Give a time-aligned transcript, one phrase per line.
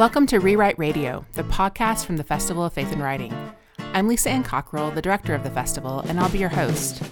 [0.00, 3.34] Welcome to Rewrite Radio, the podcast from the Festival of Faith and Writing.
[3.92, 7.02] I'm Lisa Ann Cockrel, the director of the festival, and I'll be your host.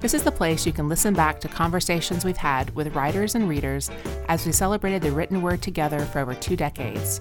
[0.00, 3.48] This is the place you can listen back to conversations we've had with writers and
[3.48, 3.88] readers
[4.26, 7.20] as we celebrated the written word together for over two decades.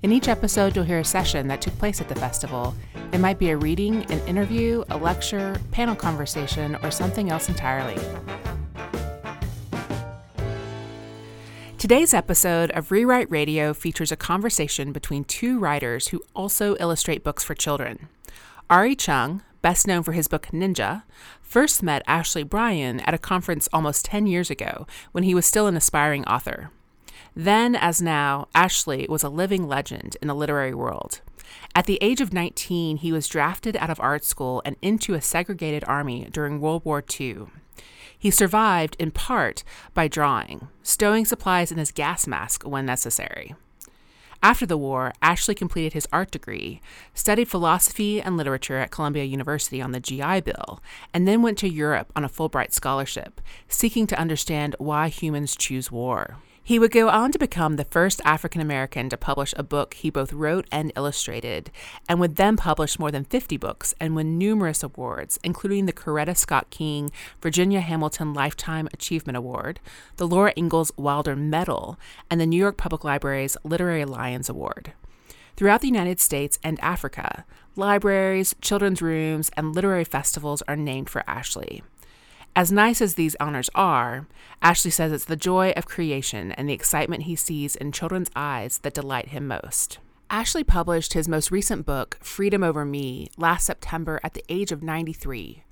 [0.00, 2.74] In each episode, you'll hear a session that took place at the festival.
[3.12, 8.02] It might be a reading, an interview, a lecture, panel conversation, or something else entirely.
[11.82, 17.42] Today's episode of Rewrite Radio features a conversation between two writers who also illustrate books
[17.42, 18.08] for children.
[18.70, 21.02] Arree Chung, best known for his book Ninja,
[21.42, 25.66] first met Ashley Bryan at a conference almost 10 years ago when he was still
[25.66, 26.70] an aspiring author.
[27.34, 31.20] Then, as now, Ashley was a living legend in the literary world.
[31.74, 35.20] At the age of 19, he was drafted out of art school and into a
[35.20, 37.46] segregated army during World War II.
[38.22, 43.56] He survived in part by drawing, stowing supplies in his gas mask when necessary.
[44.40, 46.80] After the war, Ashley completed his art degree,
[47.14, 50.80] studied philosophy and literature at Columbia University on the GI Bill,
[51.12, 55.90] and then went to Europe on a Fulbright scholarship, seeking to understand why humans choose
[55.90, 56.36] war.
[56.64, 60.10] He would go on to become the first African American to publish a book he
[60.10, 61.72] both wrote and illustrated,
[62.08, 66.36] and would then publish more than 50 books and win numerous awards, including the Coretta
[66.36, 67.10] Scott King
[67.40, 69.80] Virginia Hamilton Lifetime Achievement Award,
[70.18, 71.98] the Laura Ingalls Wilder Medal,
[72.30, 74.92] and the New York Public Library's Literary Lions Award.
[75.56, 77.44] Throughout the United States and Africa,
[77.74, 81.82] libraries, children's rooms, and literary festivals are named for Ashley.
[82.54, 84.26] As nice as these honors are,
[84.60, 88.78] Ashley says it's the joy of creation and the excitement he sees in children's eyes
[88.78, 89.98] that delight him most.
[90.28, 94.82] Ashley published his most recent book, Freedom Over Me, last September at the age of
[94.82, 95.64] 93,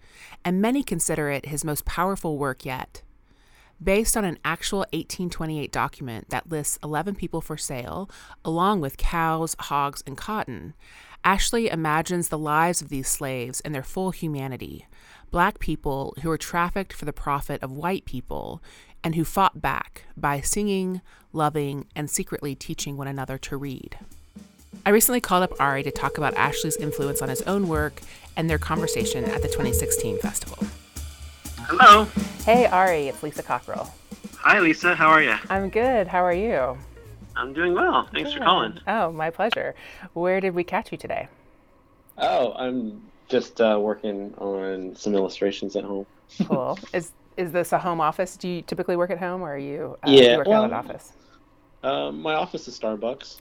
[0.42, 3.02] and many consider it his most powerful work yet.
[3.82, 8.10] Based on an actual 1828 document that lists 11 people for sale,
[8.42, 10.72] along with cows, hogs, and cotton,
[11.24, 14.86] Ashley imagines the lives of these slaves in their full humanity,
[15.30, 18.62] black people who were trafficked for the profit of white people
[19.02, 21.00] and who fought back by singing,
[21.32, 23.96] loving, and secretly teaching one another to read.
[24.84, 28.00] I recently called up Arree to talk about Ashley's influence on his own work
[28.36, 30.58] and their conversation at the 2016 festival.
[31.58, 32.06] Hello.
[32.44, 33.90] Hey, Arree, it's Lisa Cockrel.
[34.38, 34.94] Hi, Lisa.
[34.94, 35.34] How are you?
[35.48, 36.08] I'm good.
[36.08, 36.78] How are you?
[37.36, 38.08] I'm doing well.
[38.12, 38.38] Thanks good.
[38.38, 38.78] for calling.
[38.86, 39.74] Oh, my pleasure.
[40.14, 41.28] Where did we catch you today?
[42.16, 46.06] Oh, I'm just uh, working on some illustrations at home.
[46.46, 46.78] cool.
[46.92, 48.36] Is is this a home office?
[48.36, 49.96] Do you typically work at home, or are you?
[50.06, 51.12] Uh, yeah, you work well, out of an office.
[51.82, 53.40] Um, my office is Starbucks.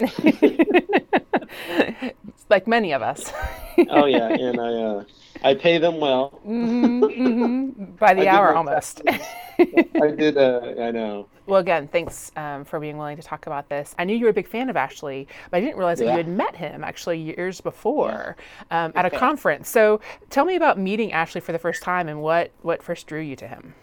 [2.49, 3.33] like many of us.
[3.89, 5.03] oh yeah, and I uh,
[5.43, 6.39] I pay them well.
[6.45, 7.83] Mm-hmm, mm-hmm.
[7.95, 9.01] By the hour almost.
[9.07, 10.37] I did.
[10.37, 11.27] Uh, I know.
[11.45, 13.95] Well, again, thanks um, for being willing to talk about this.
[13.97, 16.07] I knew you were a big fan of Ashley, but I didn't realize yeah.
[16.07, 18.37] that you had met him actually years before
[18.71, 18.85] yeah.
[18.85, 19.69] um, at a conference.
[19.69, 23.21] So, tell me about meeting Ashley for the first time and what what first drew
[23.21, 23.73] you to him.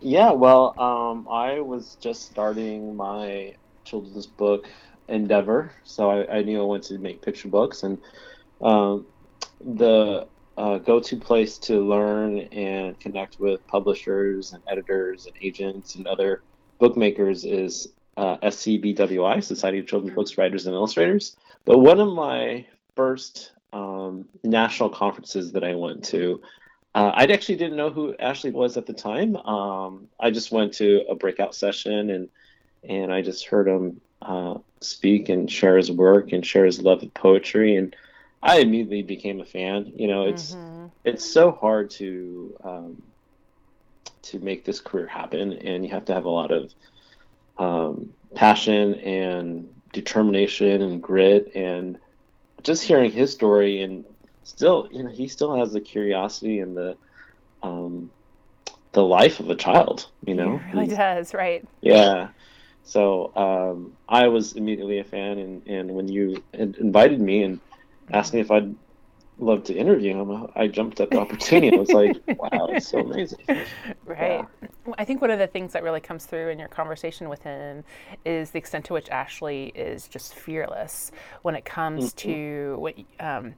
[0.00, 3.54] Yeah, well, um, I was just starting my
[3.84, 4.66] children's book
[5.08, 7.98] endeavor, so I, I knew I wanted to make picture books, and
[8.62, 9.06] um,
[9.60, 10.26] the
[10.60, 16.42] uh, go-to place to learn and connect with publishers and editors and agents and other
[16.78, 17.88] bookmakers is
[18.18, 21.36] uh, SCBWI, Society of Children's Books Writers and Illustrators.
[21.64, 26.42] But one of my first um, national conferences that I went to,
[26.94, 29.36] uh, I actually didn't know who Ashley was at the time.
[29.36, 32.28] Um, I just went to a breakout session and
[32.86, 37.02] and I just heard him uh, speak and share his work and share his love
[37.02, 37.94] of poetry and
[38.42, 39.92] I immediately became a fan.
[39.94, 40.86] You know, it's mm-hmm.
[41.04, 43.02] it's so hard to um,
[44.22, 46.72] to make this career happen, and you have to have a lot of
[47.58, 51.52] um, passion and determination and grit.
[51.54, 51.98] And
[52.62, 54.04] just hearing his story, and
[54.44, 56.96] still, you know, he still has the curiosity and the
[57.62, 58.10] um,
[58.92, 60.08] the life of a child.
[60.24, 61.66] You know, he really He's, does, right?
[61.82, 62.28] Yeah.
[62.84, 67.60] So um, I was immediately a fan, and, and when you invited me and
[68.12, 68.74] asked me if I'd
[69.40, 71.76] love to interview him, I jumped at the opportunity.
[71.76, 73.38] I was like, wow, it's so amazing.
[74.04, 74.44] Right.
[74.86, 74.94] Yeah.
[74.98, 77.84] I think one of the things that really comes through in your conversation with him
[78.24, 81.10] is the extent to which Ashley is just fearless
[81.42, 82.30] when it comes mm-hmm.
[82.30, 83.54] to what, um,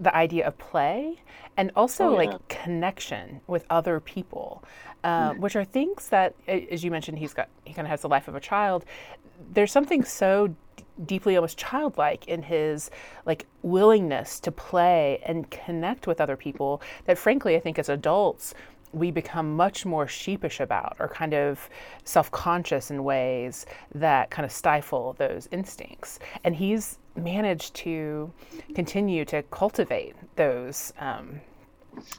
[0.00, 1.20] the idea of play
[1.56, 2.30] and also oh, yeah.
[2.30, 4.64] like connection with other people,
[5.02, 5.40] uh, mm-hmm.
[5.40, 8.28] which are things that, as you mentioned, he's got, he kind of has the life
[8.28, 8.84] of a child.
[9.52, 10.54] There's something so
[11.06, 12.90] deeply almost childlike in his
[13.26, 18.54] like willingness to play and connect with other people that frankly i think as adults
[18.94, 21.68] we become much more sheepish about or kind of
[22.04, 26.18] self conscious in ways that kind of stifle those instincts.
[26.44, 28.32] And he's managed to
[28.74, 30.92] continue to cultivate those.
[30.98, 31.40] Um,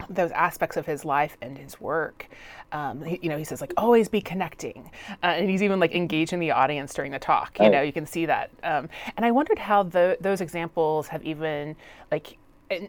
[0.10, 2.28] those aspects of his life and his work.
[2.72, 4.90] Um, he, you know, he says like always be connecting,
[5.24, 7.58] uh, and he's even like engaging the audience during the talk.
[7.60, 8.50] You know, you can see that.
[8.64, 11.76] Um, and I wondered how the, those examples have even
[12.12, 12.38] like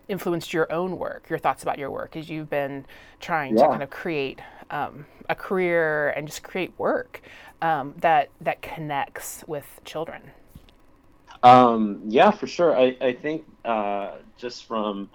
[0.09, 2.87] influenced your own work, your thoughts about your work, as you've been
[3.21, 3.65] trying yeah.
[3.65, 4.41] to kind of create
[4.71, 7.23] um, a career and just create work
[7.63, 10.23] um, that that connects with children.
[11.43, 12.77] Um, yeah, for sure.
[12.77, 15.11] I I think uh, just from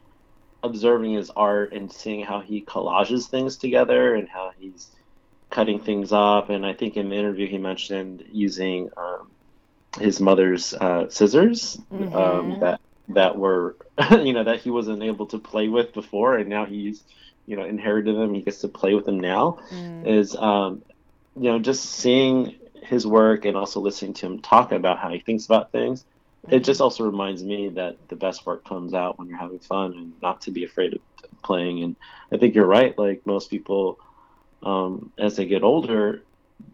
[0.64, 4.88] observing his art and seeing how he collages things together and how he's
[5.50, 6.50] cutting things up.
[6.50, 9.30] And I think in the interview he mentioned using um,
[10.00, 12.16] his mother's uh, scissors um, mm-hmm.
[12.16, 13.76] um, that that were
[14.12, 17.04] you know that he wasn't able to play with before, and now he's
[17.46, 18.34] you know inherited them.
[18.34, 19.60] He gets to play with them now.
[19.72, 20.08] Mm.
[20.08, 20.82] Is um,
[21.36, 25.20] you know just seeing his work and also listening to him talk about how he
[25.20, 26.04] thinks about things
[26.50, 29.94] it just also reminds me that the best work comes out when you're having fun
[29.94, 31.00] and not to be afraid of
[31.44, 31.84] playing.
[31.84, 31.96] And
[32.32, 32.98] I think you're right.
[32.98, 34.00] Like most people,
[34.64, 36.24] um, as they get older,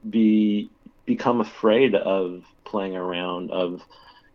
[0.10, 0.70] be
[1.06, 3.52] become afraid of playing around.
[3.52, 3.84] Of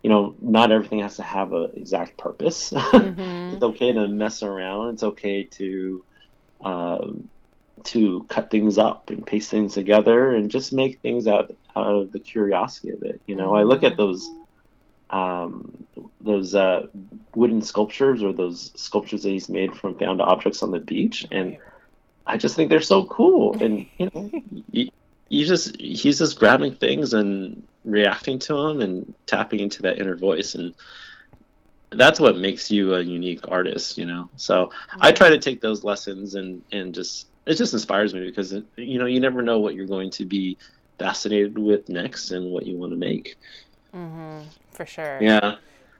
[0.03, 2.71] you know, not everything has to have an exact purpose.
[2.93, 3.55] Mm-hmm.
[3.55, 4.93] it's okay to mess around.
[4.93, 6.05] It's okay to
[6.63, 7.29] um,
[7.85, 12.11] to cut things up and paste things together and just make things out out of
[12.11, 13.19] the curiosity of it.
[13.25, 13.57] You know, mm-hmm.
[13.57, 14.29] I look at those
[15.13, 15.85] um,
[16.21, 16.87] those uh,
[17.35, 21.57] wooden sculptures or those sculptures that he's made from found objects on the beach, and
[22.25, 23.55] I just think they're so cool.
[23.63, 24.31] And you know,
[24.71, 24.89] you,
[25.29, 30.15] you just he's just grabbing things and reacting to them and tapping into that inner
[30.15, 30.73] voice, and
[31.91, 33.99] that's what makes you a unique artist.
[33.99, 38.15] You know, so I try to take those lessons and and just it just inspires
[38.15, 40.57] me because it, you know you never know what you're going to be
[40.97, 43.37] fascinated with next and what you want to make.
[43.95, 45.19] Mm-hmm, for sure.
[45.21, 45.55] Yeah.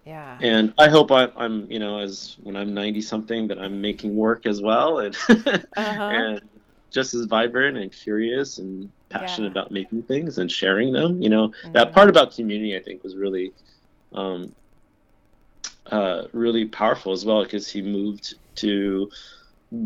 [0.05, 0.37] Yeah.
[0.41, 4.15] And I hope I, am you know, as when I'm 90 something, that I'm making
[4.15, 5.63] work as well and uh-huh.
[5.77, 6.41] and
[6.91, 9.61] just as vibrant and curious and passionate yeah.
[9.61, 11.21] about making things and sharing them.
[11.21, 11.71] You know, mm-hmm.
[11.71, 13.53] that part about community, I think, was really,
[14.13, 14.53] um,
[15.87, 19.09] uh, really powerful as well because he moved to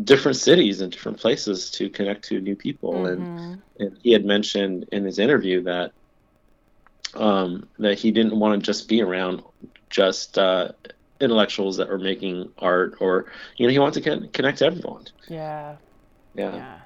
[0.04, 3.22] different cities and different places to connect to new people mm-hmm.
[3.22, 5.92] and and he had mentioned in his interview that
[7.18, 9.42] um, that he didn't want to just be around
[9.90, 10.72] just uh,
[11.20, 13.26] intellectuals that were making art, or
[13.56, 15.06] you know, he wanted to connect to everyone.
[15.28, 15.76] Yeah.
[16.34, 16.54] Yeah.
[16.54, 16.78] Yeah.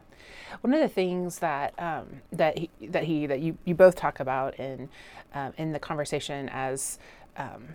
[0.60, 4.20] One of the things that um, that he, that he that you, you both talk
[4.20, 4.88] about in
[5.34, 6.98] um, in the conversation as
[7.36, 7.68] um,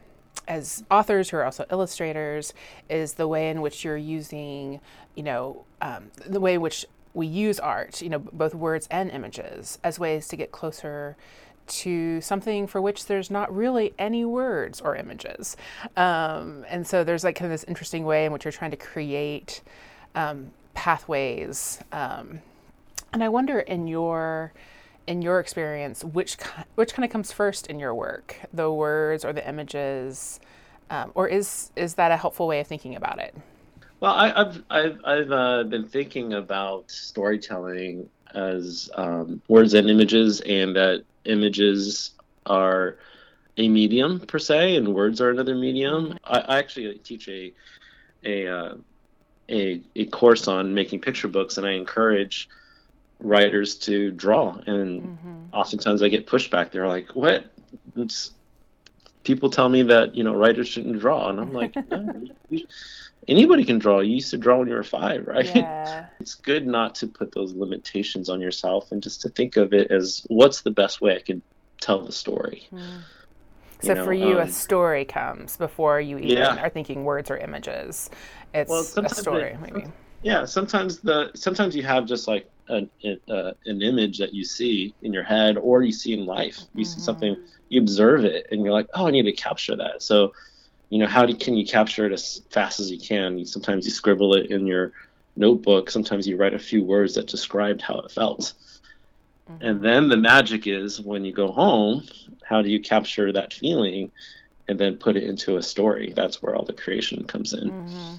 [0.47, 2.53] as authors who are also illustrators
[2.89, 4.79] is the way in which you're using,
[5.15, 9.09] you know, um, the way in which we use art, you know, both words and
[9.11, 11.17] images as ways to get closer
[11.67, 15.57] to something for which there's not really any words or images.
[15.95, 18.77] Um, and so there's like kind of this interesting way in which you're trying to
[18.77, 19.61] create
[20.15, 21.79] um, pathways.
[21.91, 22.41] Um,
[23.13, 24.53] and I wonder in your
[25.07, 26.37] in your experience, which
[26.75, 30.39] which kind of comes first in your work, the words or the images,
[30.89, 33.35] um, or is is that a helpful way of thinking about it?
[33.99, 40.41] Well, I, have I've I've uh, been thinking about storytelling as um, words and images,
[40.41, 42.11] and that images
[42.45, 42.97] are
[43.57, 46.17] a medium per se, and words are another medium.
[46.23, 47.53] I, I actually teach a
[48.23, 48.75] a, uh,
[49.49, 52.49] a a course on making picture books, and I encourage
[53.19, 54.57] writers to draw.
[54.65, 55.35] And mm-hmm.
[55.53, 56.71] oftentimes I get pushback.
[56.71, 57.45] They're like, "What?"
[57.95, 58.31] It's,
[59.27, 62.23] people tell me that you know writers shouldn't draw, and I'm like, no,
[63.27, 63.99] anybody can draw.
[63.99, 65.53] You used to draw when you were five, right?
[65.53, 66.05] Yeah.
[66.19, 69.91] It's good not to put those limitations on yourself and just to think of it
[69.91, 71.41] as what's the best way I can
[71.79, 72.67] tell the story.
[72.73, 73.01] Mm.
[73.81, 76.57] So you know, for you, um, a story comes before you even yeah.
[76.57, 78.09] are thinking words or images.
[78.53, 79.85] It's well, a story, it, maybe.
[80.27, 82.89] Yeah, sometimes the sometimes you have just like an
[83.29, 86.59] uh, an image that you see in your head or you see in life.
[86.75, 86.93] You mm-hmm.
[86.93, 87.37] see something,
[87.69, 90.03] you observe it, and you're like, oh, I need to capture that.
[90.03, 90.33] So
[90.89, 93.91] you know how do, can you capture it as fast as you can sometimes you
[93.91, 94.91] scribble it in your
[95.35, 98.53] notebook sometimes you write a few words that described how it felt
[99.49, 99.65] mm-hmm.
[99.65, 102.03] and then the magic is when you go home
[102.43, 104.11] how do you capture that feeling
[104.69, 108.15] and then put it into a story that's where all the creation comes in mm-hmm.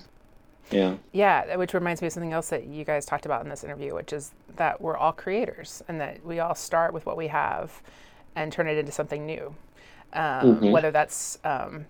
[0.71, 3.65] Yeah yeah which reminds me of something else that you guys talked about in this
[3.65, 7.29] interview which is that we're all creators and that we all start with what we
[7.29, 7.83] have
[8.37, 9.55] and turn it into something new
[10.13, 10.71] um, mm-hmm.
[10.71, 11.87] whether that's um,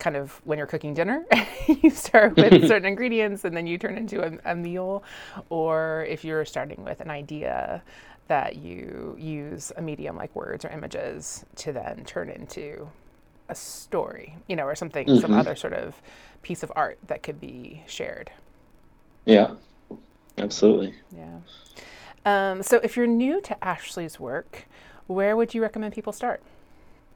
[0.00, 1.24] kind of when you're cooking dinner,
[1.68, 5.04] you start with certain ingredients and then you turn into a, a, meal,
[5.50, 7.82] or if you're starting with an idea
[8.26, 12.88] that you use a medium like words or images to then turn into
[13.48, 15.20] a story, you know, or something, mm-hmm.
[15.20, 16.00] some other sort of
[16.42, 18.30] piece of art that could be shared.
[19.24, 19.54] Yeah,
[20.38, 20.94] absolutely.
[21.14, 21.40] Yeah.
[22.24, 24.66] Um, so if you're new to Ashley's work,
[25.06, 26.42] where would you recommend people start?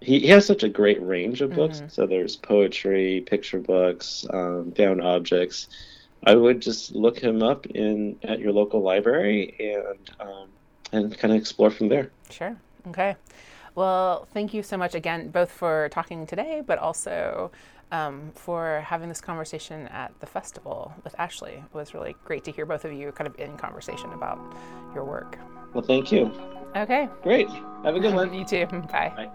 [0.01, 1.79] He, he has such a great range of books.
[1.79, 1.89] Mm-hmm.
[1.89, 5.69] So there's poetry, picture books, um, found objects.
[6.27, 10.49] I would just look him up in at your local library and um,
[10.93, 12.11] and kind of explore from there.
[12.31, 12.57] Sure.
[12.89, 13.17] Okay.
[13.75, 17.51] Well, thank you so much again, both for talking today, but also
[17.91, 21.65] um, for having this conversation at the festival with Ashley.
[21.65, 24.39] It was really great to hear both of you kind of in conversation about
[24.95, 25.39] your work.
[25.73, 26.33] Well, thank you.
[26.77, 27.09] Okay.
[27.23, 27.49] Great.
[27.85, 28.33] Have a good one.
[28.39, 28.67] you too.
[28.67, 29.13] Bye.
[29.17, 29.31] Bye.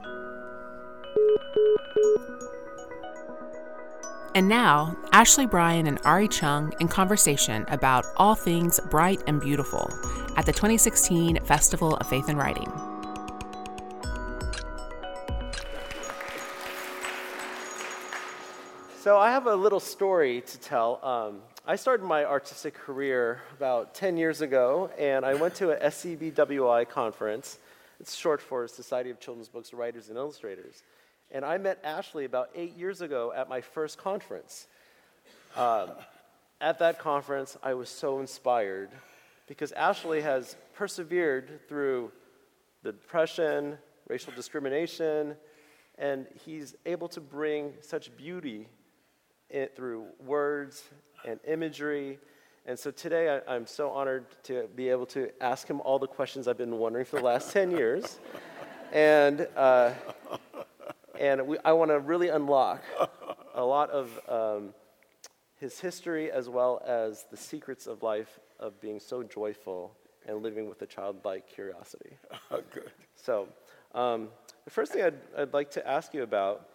[4.36, 9.90] And now, Ashley Bryan and Arree Chung in conversation about all things bright and beautiful
[10.38, 12.72] at the 2016 Festival of Faith and Writing.
[19.10, 21.04] So, I have a little story to tell.
[21.04, 25.78] Um, I started my artistic career about 10 years ago, and I went to a
[25.90, 27.58] SCBWI conference.
[28.00, 30.84] It's short for Society of Children's Books Writers and Illustrators.
[31.32, 34.68] And I met Ashley about eight years ago at my first conference.
[35.58, 35.90] Um,
[36.62, 38.92] at that conference, I was so inspired
[39.48, 42.12] because Ashley has persevered through
[42.84, 45.36] the depression, racial discrimination,
[45.98, 48.68] and he's able to bring such beauty
[49.50, 50.84] in, through words
[51.26, 52.20] and imagery.
[52.66, 56.08] And so today I, am so honored to be able to ask him all the
[56.08, 58.20] questions I've been wondering for the last 10 years.
[58.92, 59.92] And uh,
[61.20, 62.82] and we, I want to really unlock
[63.54, 64.74] a lot of um,
[65.60, 70.70] his history as well as the secrets of life of being so joyful and living
[70.70, 72.12] with a childlike curiosity.
[72.52, 72.92] Oh, good.
[73.16, 73.50] So,
[73.94, 74.30] um,
[74.64, 76.70] the first thing I'd, I'd, like to ask you about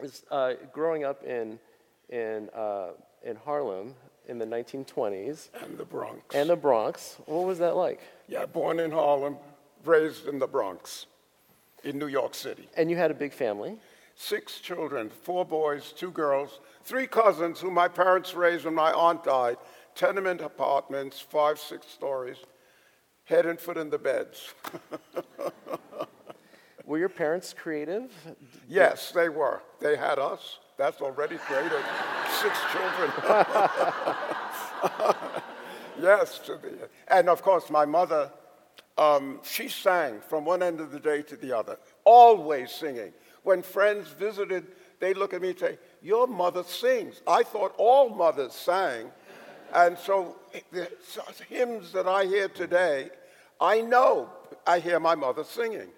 [0.00, 1.58] is uh, growing up in,
[2.08, 2.88] in, uh,
[3.22, 3.94] in Harlem
[4.28, 5.48] in the 1920s.
[5.62, 6.34] And the Bronx.
[6.34, 7.16] And the Bronx.
[7.26, 8.00] What was that like?
[8.28, 9.36] Yeah, born in Harlem,
[9.84, 11.06] raised in the Bronx
[11.84, 12.68] in New York City.
[12.76, 13.78] And you had a big family?
[14.14, 19.24] Six children, four boys, two girls, three cousins who my parents raised when my aunt
[19.24, 19.56] died,
[19.94, 22.38] tenement apartments, five, six stories,
[23.24, 24.54] head and foot in the beds.
[26.84, 28.10] were your parents creative?
[28.68, 29.62] Yes, they were.
[29.80, 30.58] They had us.
[30.78, 31.84] That's already creative.
[32.40, 33.10] Six children.
[36.00, 36.40] yes,
[37.08, 38.30] and of course, my mother
[38.98, 43.12] um, she sang from one end of the day to the other, always singing.
[43.44, 44.66] When friends visited,
[44.98, 47.22] they look at me and say, Your mother sings.
[47.26, 49.12] I thought all mothers sang.
[49.72, 50.36] And so
[50.72, 50.88] the
[51.48, 53.10] hymns that I hear today,
[53.60, 54.30] I know
[54.66, 55.88] I hear my mother singing.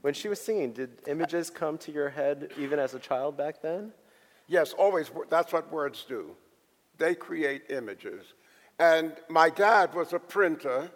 [0.00, 3.60] When she was singing, did images come to your head even as a child back
[3.62, 3.92] then?
[4.46, 5.10] Yes, always.
[5.28, 6.30] That's what words do.
[6.98, 8.24] They create images.
[8.78, 10.90] And my dad was a printer,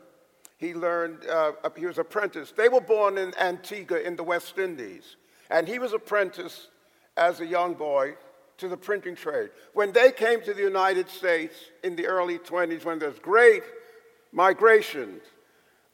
[0.57, 2.57] he learned, uh, he was apprenticed.
[2.57, 5.17] They were born in Antigua in the West Indies,
[5.51, 6.69] and he was apprenticed
[7.17, 8.15] as a young boy
[8.59, 9.51] to the printing trade.
[9.75, 13.65] When they came to the United States in the early 20s, when there's great
[14.31, 15.21] migration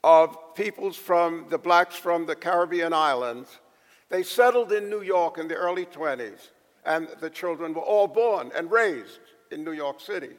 [0.09, 3.61] of peoples from the blacks from the Caribbean islands,
[4.09, 6.49] they settled in New York in the early 20s,
[6.87, 10.31] and the children were all born and raised in New York City.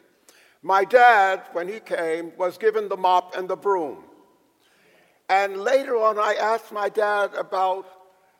[0.63, 4.05] My dad, when he came, was given the mop and the broom.
[5.29, 7.85] And later on, I asked my dad about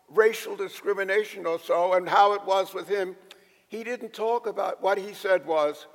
[0.10, 3.16] racial discrimination or so and how it was with him.
[3.68, 5.86] He didn't talk about what he said was,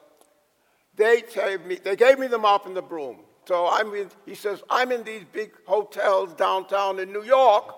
[0.94, 3.23] they gave me, they gave me the mop and the broom.
[3.46, 7.74] So I'm in, he says, I'm in these big hotels downtown in New York,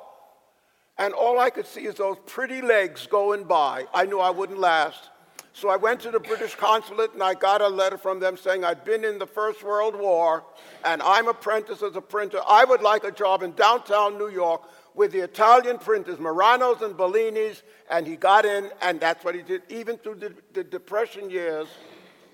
[0.98, 3.86] and all I could see is those pretty legs going by.
[3.92, 5.10] I knew I wouldn't last.
[5.52, 8.62] So I went to the British consulate and I got a letter from them saying
[8.62, 10.44] I'd been in the First World War
[10.84, 12.40] and I'm apprentice as a printer.
[12.46, 16.94] I would like a job in downtown New York with the Italian printers, Muranos and
[16.94, 19.62] Bellinis, and he got in, and that's what he did.
[19.70, 21.68] Even through the, the Depression years,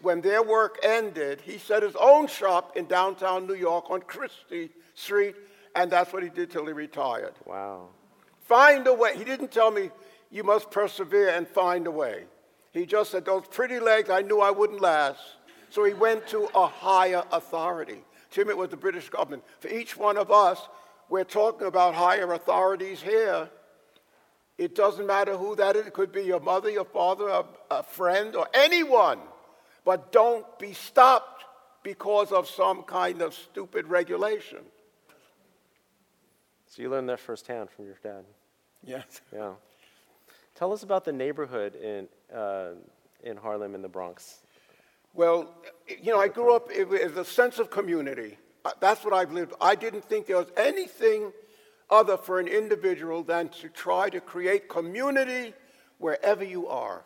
[0.02, 4.70] when their work ended, he set his own shop in downtown New York on Chrystie
[4.94, 5.36] Street,
[5.74, 7.34] and that's what he did till he retired.
[7.46, 7.88] Wow.
[8.40, 9.16] Find a way.
[9.16, 9.90] He didn't tell me
[10.30, 12.24] you must persevere and find a way.
[12.72, 15.20] He just said, Those pretty legs, I knew I wouldn't last.
[15.70, 18.04] So he went to a higher authority.
[18.32, 19.44] To him, it was the British government.
[19.60, 20.68] For each one of us,
[21.08, 23.48] we're talking about higher authorities here.
[24.58, 25.86] It doesn't matter who that is.
[25.86, 29.18] It could be your mother, your father, a, a friend, or anyone.
[29.84, 31.44] But don't be stopped
[31.82, 34.60] because of some kind of stupid regulation.
[36.66, 38.24] So you learned that firsthand from your dad.
[38.84, 39.20] Yes.
[39.32, 39.52] Yeah.
[40.54, 42.70] Tell us about the neighborhood in, uh,
[43.22, 44.38] in Harlem in the Bronx.
[45.14, 45.52] Well,
[45.88, 48.38] you know, I grew up with a sense of community.
[48.64, 49.52] Uh, That's what I've lived.
[49.60, 51.32] I didn't think there was anything
[51.90, 55.52] other for an individual than to try to create community
[55.98, 57.02] wherever you are.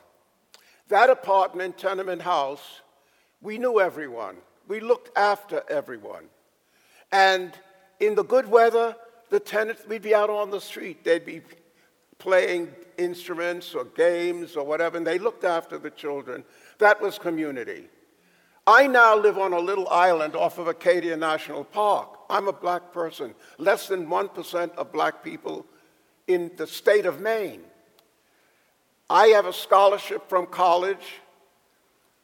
[0.88, 2.80] That apartment, tenement house,
[3.40, 4.36] we knew everyone.
[4.68, 6.24] We looked after everyone.
[7.12, 7.52] And
[8.00, 8.96] in the good weather,
[9.30, 11.04] the tenants, we'd be out on the street.
[11.04, 11.42] They'd be
[12.18, 16.44] playing instruments or games or whatever, and they looked after the children.
[16.78, 17.88] That was community.
[18.66, 22.18] I now live on a little island off of Acadia National Park.
[22.28, 25.66] I'm a black person, less than 1% of black people
[26.26, 27.62] in the state of Maine.
[29.08, 31.20] I have a scholarship from college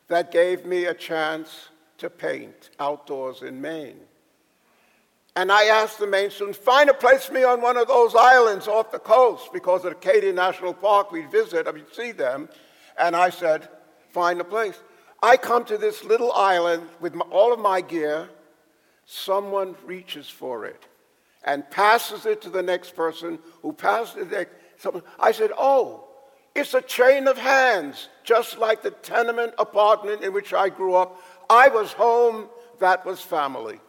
[0.08, 4.00] that gave me a chance to paint outdoors in Maine.
[5.36, 8.14] And I asked the Maine students, find a place for me on one of those
[8.14, 12.48] islands off the coast, because at Acadia National Park we'd visit, I would see them.
[12.98, 13.68] And I said,
[14.10, 14.78] find a place.
[15.22, 18.28] I come to this little island with my, all of my gear.
[19.06, 20.84] Someone reaches for it
[21.44, 24.18] and passes it to the next person who passes it.
[24.18, 26.08] to the next- someone- I said, oh,
[26.54, 31.21] it's a chain of hands, just like the tenement apartment in which I grew up.
[31.49, 32.49] I was home,
[32.80, 33.80] that was family.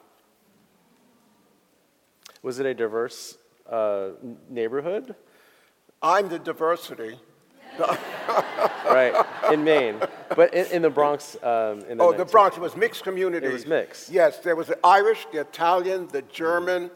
[2.42, 3.38] Was it a diverse
[3.70, 4.10] uh,
[4.50, 5.16] neighborhood?
[6.02, 7.18] I'm the diversity.
[8.86, 10.00] right, in Maine.
[10.36, 13.48] But in, in the Bronx, um, in the Oh, the 19 Bronx was mixed community.
[13.48, 14.12] It was mixed.
[14.12, 16.92] Yes, there was the Irish, the Italian, the German,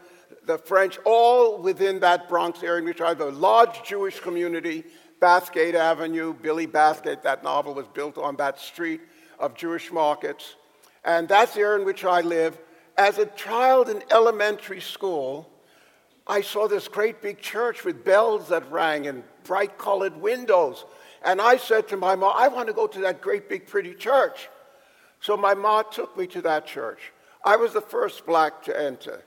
[0.45, 4.83] the French, all within that Bronx area, in which I have a large Jewish community.
[5.19, 9.01] Bathgate Avenue, Billy Bathgate, that novel was built on that street
[9.39, 10.55] of Jewish markets.
[11.03, 12.57] And that's the area in which I live.
[12.97, 15.49] As a child in elementary school,
[16.25, 20.85] I saw this great big church with bells that rang and bright colored windows.
[21.23, 23.93] And I said to my mom, I want to go to that great big pretty
[23.93, 24.49] church.
[25.19, 27.13] So my mom took me to that church.
[27.43, 29.23] I was the first black to enter.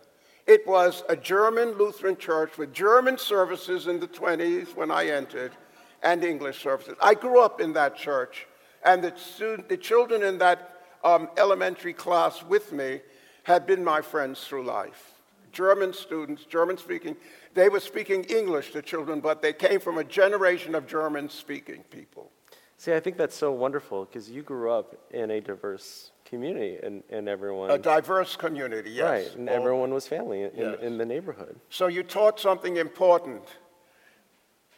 [0.47, 5.53] It was a German Lutheran church with German services in the 20s when I entered
[6.03, 6.95] and English services.
[7.01, 8.47] I grew up in that church,
[8.85, 13.01] and the, student, the children in that um, elementary class with me
[13.45, 15.15] had been my friends through life.
[15.53, 17.17] German students, German speaking,
[17.55, 21.83] they were speaking English to children, but they came from a generation of German speaking
[21.91, 22.31] people.
[22.77, 27.03] See, I think that's so wonderful because you grew up in a diverse community and,
[27.11, 27.71] and everyone.
[27.71, 29.05] A diverse community, yes.
[29.27, 30.77] Right, and everyone was family in, Yes.
[30.81, 31.59] in the neighborhood.
[31.69, 33.43] So you taught something important.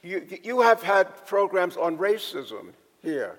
[0.03, 3.38] You, you have had programs on racism here.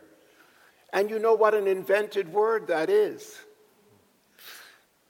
[0.94, 3.38] And you know what an invented word that is.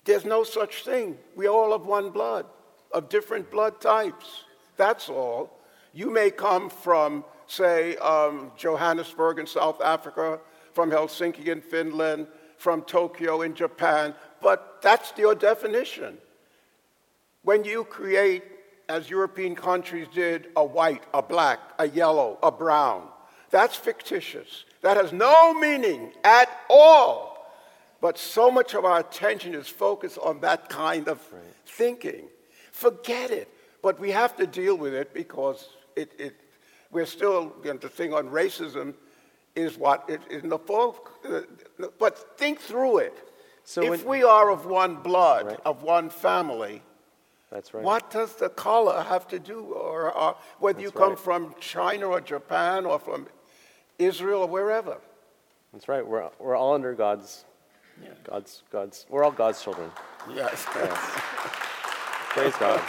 [0.05, 1.17] There's no such thing.
[1.35, 2.45] We all of one blood,
[2.91, 4.45] of different blood types.
[4.77, 5.59] That's all.
[5.93, 10.39] You may come from, say, um, Johannesburg in South Africa,
[10.73, 16.17] from Helsinki in Finland, from Tokyo in Japan, but that's your definition.
[17.43, 18.43] When you create,
[18.89, 23.07] as European countries did, a white, a black, a yellow, a brown,
[23.49, 24.65] that's fictitious.
[24.81, 27.31] That has no meaning at all.
[28.01, 31.21] But so much of our attention is focused on that kind of
[31.65, 32.25] thinking.
[32.71, 33.47] Forget it.
[33.81, 36.35] But we have to deal with it because it, it,
[36.91, 38.93] we're still, you know, the thing on racism
[39.55, 41.11] is what it is in the folk.
[41.99, 43.29] But think through it.
[43.63, 45.59] So if when- we are of one blood, Right.
[45.63, 46.81] of one family,
[47.53, 47.83] That's right.
[47.83, 51.19] what does the color have to do, or, or whether you come right.
[51.19, 53.27] from China or Japan or from
[53.99, 54.97] Israel or wherever?
[55.71, 56.05] That's right.
[56.05, 57.45] We're, we're all under God's,
[58.23, 59.91] God's, God's, we're all God's children.
[60.33, 60.65] Yes.
[60.75, 60.97] Yes.
[62.29, 62.81] Praise God.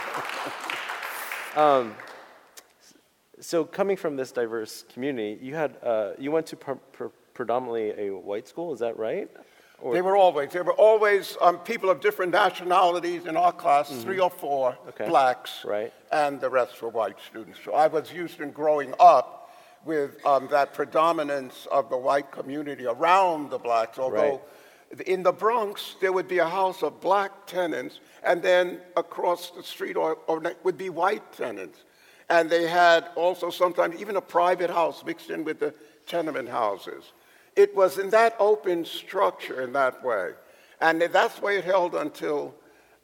[1.55, 1.95] Um,
[3.39, 8.07] so coming from this diverse community, you had, uh, you went to pre- pre- predominantly
[8.07, 9.29] a white school, is that right?
[9.79, 13.89] Or- They were always, there were always um, people of different nationalities in our class,
[14.03, 14.89] three or four Mm-hmm.
[14.89, 15.07] Okay.
[15.07, 15.93] blacks, Right.
[16.11, 17.59] and the rest were white students.
[17.63, 19.49] So I was used in growing up
[19.83, 24.41] with um, that predominance of the white community around the blacks, although
[25.05, 29.61] in the Bronx, there would be a house of black tenants, and then across the
[29.61, 31.83] street or, or would be white tenants.
[32.29, 35.73] And they had also sometimes even a private house mixed in with the
[36.07, 37.11] tenement houses.
[37.55, 40.31] It was in that open structure in that way.
[40.81, 42.53] And that's the way it held until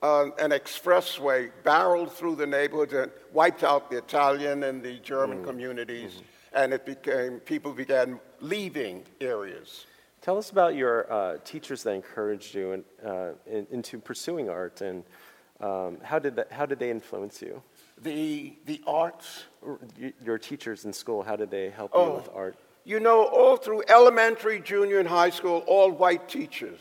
[0.01, 5.43] uh, an expressway barreled through the neighborhoods and wiped out the Italian and the German
[5.45, 6.21] communities,
[6.53, 9.85] and it became people began leaving areas.
[10.21, 14.81] Tell us about your uh, teachers that encouraged you in, uh, in, into pursuing art,
[14.81, 15.03] and
[15.61, 17.61] um, how did that, how did they influence you?
[18.01, 19.45] The the arts.
[20.23, 22.07] Your teachers in school, how did they help Oh.
[22.07, 22.55] you with art?
[22.83, 26.79] You know, all through elementary, junior, and high school, all white teachers.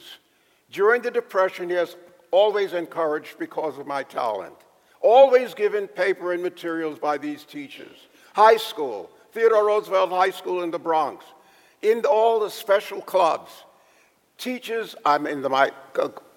[0.72, 1.96] During the Depression, yes,
[2.30, 4.54] always encouraged because of my talent.
[5.00, 8.08] Always given paper and materials by these teachers.
[8.34, 11.24] High school, Theodore Roosevelt High School in the Bronx.
[11.82, 13.50] In all the special clubs.
[14.38, 15.70] Teachers, I'm in, the, my,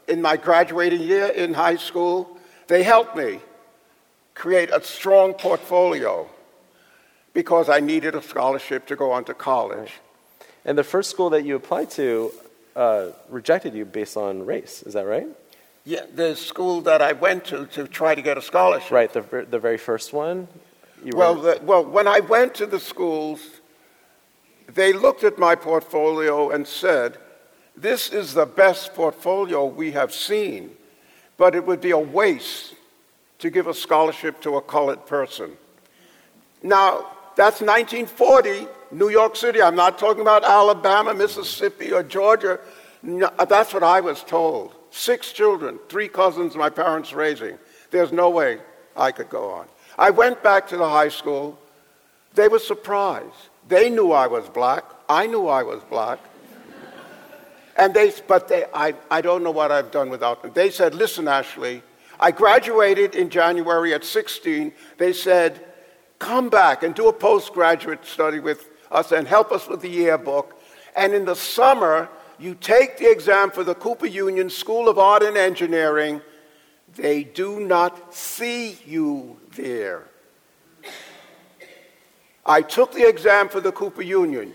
[0.08, 3.40] in my graduating year in high school, they helped me
[4.34, 6.28] create a strong portfolio
[7.34, 9.92] because I needed a scholarship to go on to college.
[10.66, 12.32] And the first school that you applied to
[12.76, 15.28] uh, rejected you based on race, is that right?
[15.86, 18.92] Yeah, the school that I went to to try to get a scholarship.
[18.92, 20.48] Right, the, the very first one?
[21.06, 23.42] Well, the, well, when I went to the schools,
[24.68, 27.18] they looked at my portfolio and said,
[27.76, 30.72] This is the best portfolio we have seen,
[31.38, 32.76] but it would be a waste
[33.40, 35.58] to give a scholarship to a colored person.
[36.62, 39.62] Now, that's 1940, New York City.
[39.62, 42.60] I'm not talking about Alabama, Mississippi, or Georgia.
[43.02, 44.74] No, that's what I was told.
[44.92, 47.58] Six children, three cousins my parents raising.
[47.92, 48.60] There's no way
[48.96, 49.66] I could go on.
[49.98, 51.60] I went back to the high school.
[52.36, 53.50] They were surprised.
[53.68, 54.84] They knew I was black.
[55.10, 56.20] I knew I was black.
[57.76, 60.52] And they, but they, I, I don't know what I've done without them.
[60.54, 61.82] They said, listen, Ashley,
[62.20, 64.72] I graduated in January at 16.
[64.98, 65.66] They said,
[66.24, 70.58] come back and do a postgraduate study with us and help us with the yearbook.
[70.96, 72.08] And in the summer,
[72.40, 76.22] you take the exam for the Cooper Union School of Art and Engineering.
[76.96, 80.08] They do not see you there.
[82.46, 84.54] I took the exam for the Cooper Union.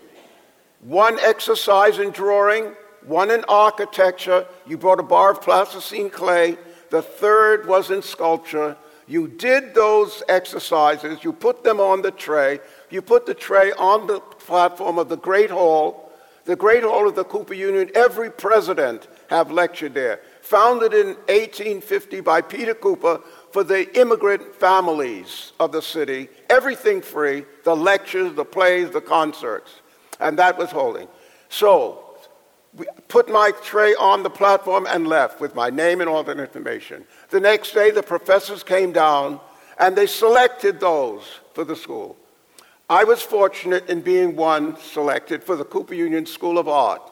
[0.81, 2.75] One exercise in drawing,
[3.07, 4.47] one in architecture.
[4.67, 6.57] You brought a bar of plasticine clay.
[6.91, 8.77] The third was in sculpture.
[9.09, 11.25] You did those exercises.
[11.25, 12.61] You put them on the tray.
[12.91, 16.13] You put the tray on the platform of the Great Hall.
[16.45, 20.21] The Great Hall of the Cooper Union, every president have lectured there.
[20.43, 26.29] Founded in 1850 by Peter Cooper for the immigrant families of the city.
[26.49, 29.81] Everything free, the lectures, the plays, the concerts.
[30.21, 31.09] And that was holding.
[31.49, 32.05] So,
[32.75, 36.39] we put my tray on the platform and left with my name and all that
[36.39, 37.05] information.
[37.31, 39.41] The next day, the professors came down
[39.79, 41.23] and they selected those
[41.55, 42.17] for the school.
[42.91, 47.03] I was fortunate in being one selected for the Cooper Union School of Art.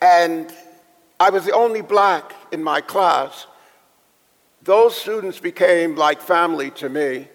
[0.00, 0.50] And
[1.18, 3.46] I was the only black in my class.
[4.62, 7.28] Those students became like family to me.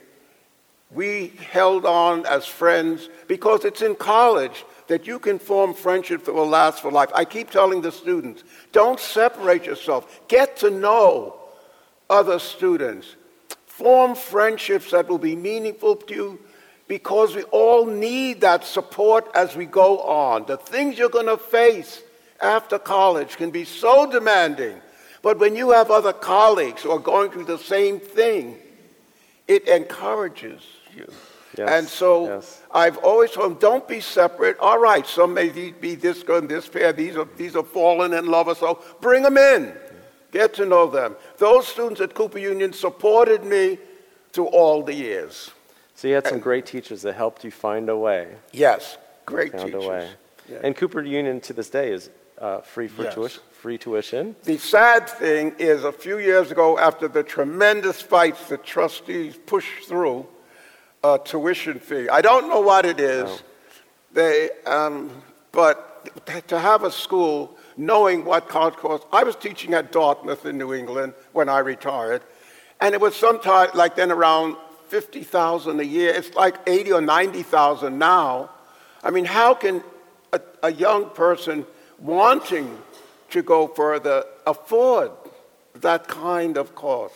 [0.89, 6.33] We held on as friends because it's in college that you can form friendships that
[6.33, 7.09] will last for life.
[7.13, 11.35] I keep telling the students don't separate yourself, get to know
[12.09, 13.15] other students,
[13.65, 16.39] form friendships that will be meaningful to you
[16.87, 20.45] because we all need that support as we go on.
[20.45, 22.01] The things you're going to face
[22.41, 24.79] after college can be so demanding,
[25.21, 28.57] but when you have other colleagues who are going through the same thing,
[29.47, 30.61] it encourages
[30.95, 31.11] you.
[31.57, 32.61] Yes, And so yes.
[32.71, 34.57] I've always told them, don't be separate.
[34.59, 36.93] All right, some may be this good and this pair.
[36.93, 38.81] These are, these are fallen in love or so.
[39.01, 39.73] Bring them in.
[40.31, 41.15] Get to know them.
[41.37, 43.77] Those students at Cooper Union supported me
[44.33, 45.51] through all the years.
[45.95, 48.27] so you had some great teachers that helped you find a way.
[48.51, 49.85] Yes, great found teachers.
[49.85, 50.09] a way.
[50.49, 50.57] Yeah.
[50.63, 53.13] And Cooper Union to this day is uh, free for Yes.
[53.15, 53.41] tuition.
[53.53, 54.35] Free tuition.
[54.43, 59.87] The sad thing is, a few years ago, after the tremendous fights the trustees pushed
[59.87, 60.27] through,
[61.05, 62.09] a tuition fee.
[62.09, 63.29] I don't know what it is.
[63.29, 63.39] Oh.
[64.13, 65.11] They, um,
[65.51, 65.75] but
[66.47, 69.05] to have a school knowing what college costs.
[69.11, 72.21] I was teaching at Dartmouth in New England when I retired,
[72.79, 74.55] and it was sometime like then around
[74.87, 76.13] fifty thousand a year.
[76.13, 78.49] It's like eighty or ninety thousand now.
[79.03, 79.83] I mean, how can
[80.31, 81.65] a, a young person
[81.99, 82.77] wanting
[83.31, 85.11] to go further afford
[85.75, 87.15] that kind of cost?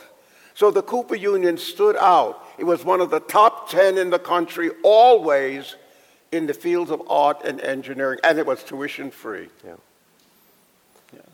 [0.53, 2.45] So the Cooper Union stood out.
[2.59, 5.75] It was one of the top 10 in the country, always
[6.31, 9.47] in the fields of art and engineering, and it was tuition free.
[9.65, 9.75] Yeah.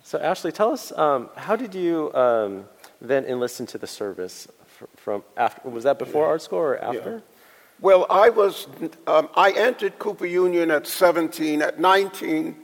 [0.04, 2.66] So Ashley, tell us um, how did you um,
[3.02, 5.68] then enlist into the service fr- from after?
[5.68, 7.24] Was that before art school or after?
[7.82, 8.68] Well, I was,
[9.08, 11.64] um, I entered Cooper Union at 17.
[11.64, 12.56] At 19,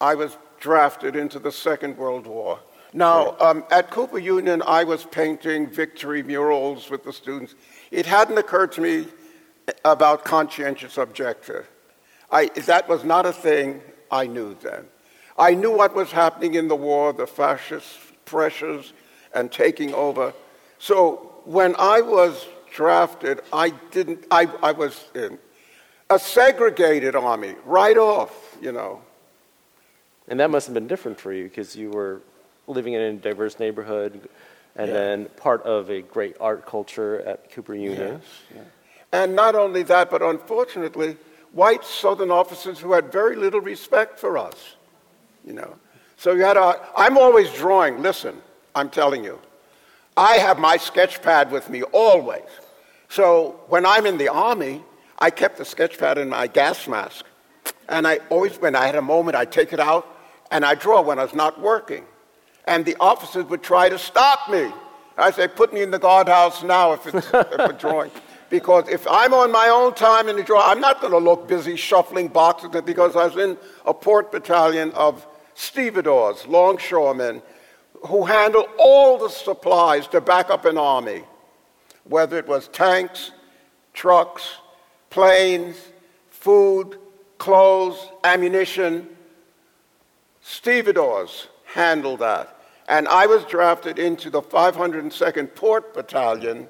[0.00, 2.58] I was drafted into the Second World War.
[2.92, 7.54] Now, um, at Cooper Union, I was painting victory murals with the students.
[7.90, 9.06] It hadn't occurred to me
[9.84, 11.66] about conscientious objector.
[12.30, 14.86] I, that was not a thing I knew then.
[15.38, 18.92] I knew what was happening in the war, the fascist pressures
[19.34, 20.32] and taking over.
[20.78, 25.38] So when I was drafted, I didn't, I, I was in
[26.10, 29.02] a segregated army right off, you know.
[30.26, 32.22] And that must have been different for you because you were
[32.68, 34.28] living in a diverse neighborhood
[34.76, 34.94] and yeah.
[34.94, 38.20] then part of a great art culture at Cooper Union.
[38.20, 38.22] Yes,
[38.54, 38.62] yeah.
[39.12, 41.16] And not only that, but unfortunately,
[41.52, 44.76] white Southern officers who had very little respect for us,
[45.44, 45.76] you know.
[46.16, 48.40] So you had a, I'm always drawing, listen,
[48.74, 49.38] I'm telling you.
[50.16, 52.42] I have my sketch pad with me always.
[53.08, 54.82] So when I'm in the army,
[55.18, 57.24] I kept the sketch pad in my gas mask.
[57.88, 60.06] And I always, when I had a moment, I'd take it out
[60.50, 62.04] and I draw when I was not working.
[62.68, 64.70] And the officers would try to stop me.
[65.16, 68.10] I say, put me in the guardhouse now if it's if drawing.
[68.50, 71.48] Because if I'm on my own time in the draw, I'm not going to look
[71.48, 77.42] busy shuffling boxes because I was in a port battalion of stevedores, longshoremen,
[78.06, 81.24] who handle all the supplies to back up an army,
[82.04, 83.32] whether it was tanks,
[83.92, 84.54] trucks,
[85.10, 85.76] planes,
[86.30, 86.96] food,
[87.38, 89.08] clothes, ammunition.
[90.40, 92.57] Stevedores handled that.
[92.88, 96.68] And I was drafted into the 502nd Port Battalion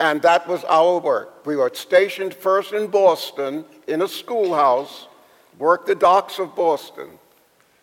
[0.00, 1.46] and that was our work.
[1.46, 5.06] We were stationed first in Boston in a schoolhouse,
[5.58, 7.10] worked the docks of Boston.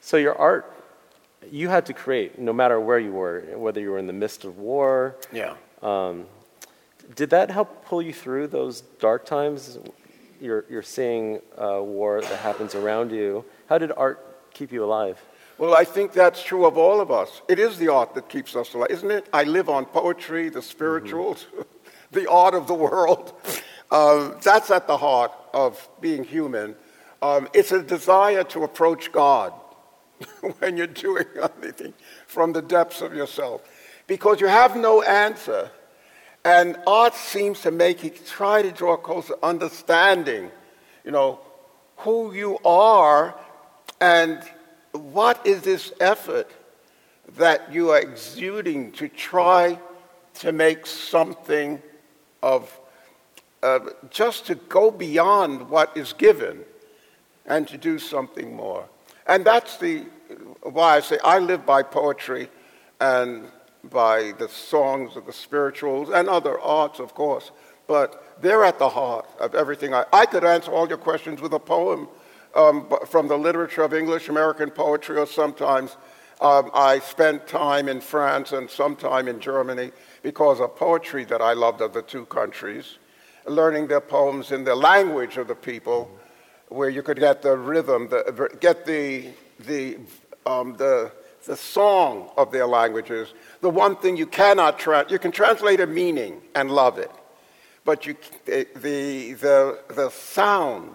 [0.01, 0.73] So your art,
[1.51, 4.45] you had to create no matter where you were, whether you were in the midst
[4.45, 5.15] of war.
[5.31, 5.53] Yeah.
[5.83, 6.25] Um,
[7.15, 9.77] did that help pull you through those dark times?
[10.41, 13.45] You're, you're seeing uh, war that happens around you.
[13.69, 15.21] How did art keep you alive?
[15.57, 17.41] Well, I think that's true of all of us.
[17.47, 19.27] It is the art that keeps us alive, isn't it?
[19.33, 21.47] I live on poetry, the spirituals.
[21.51, 21.61] Mm-hmm.
[22.11, 23.33] the art of the world.
[23.89, 26.75] Um, that's at the heart of being human.
[27.21, 29.53] Um, it's a desire to approach God
[30.59, 31.23] when you're doing
[31.61, 31.93] anything
[32.25, 33.61] from the depths of yourself
[34.05, 35.71] because you have no answer.
[36.43, 40.51] And art seems to make you try to draw closer understanding,
[41.05, 41.39] you know,
[41.99, 43.39] who you are
[44.01, 44.41] and
[44.97, 46.49] what is this effort
[47.37, 49.77] that you are exuding to try
[50.35, 51.81] to make something
[52.41, 52.79] of
[53.63, 53.79] uh,
[54.09, 56.63] just to go beyond what is given
[57.47, 58.87] and to do something more.
[59.25, 60.05] And that's the
[60.61, 62.49] why I say I live by poetry
[62.99, 63.45] and
[63.83, 67.51] by the songs of the spirituals and other arts, of course,
[67.87, 69.93] but they're at the heart of everything.
[69.93, 72.07] I, I could answer all your questions with a poem
[72.55, 75.97] um, from the literature of English American poetry, or sometimes
[76.39, 81.41] um, I spent time in France and some time in Germany because of poetry that
[81.41, 82.97] I loved of the two countries,
[83.47, 86.11] learning their poems in the language of the people,
[86.69, 89.29] where you could get the rhythm, the, get the,
[89.61, 89.97] the,
[90.45, 91.11] um, the,
[91.45, 93.33] the song of their languages.
[93.61, 97.11] The one thing you cannot, tra- you can translate a meaning and love it,
[97.85, 100.91] but you, the, the, the sound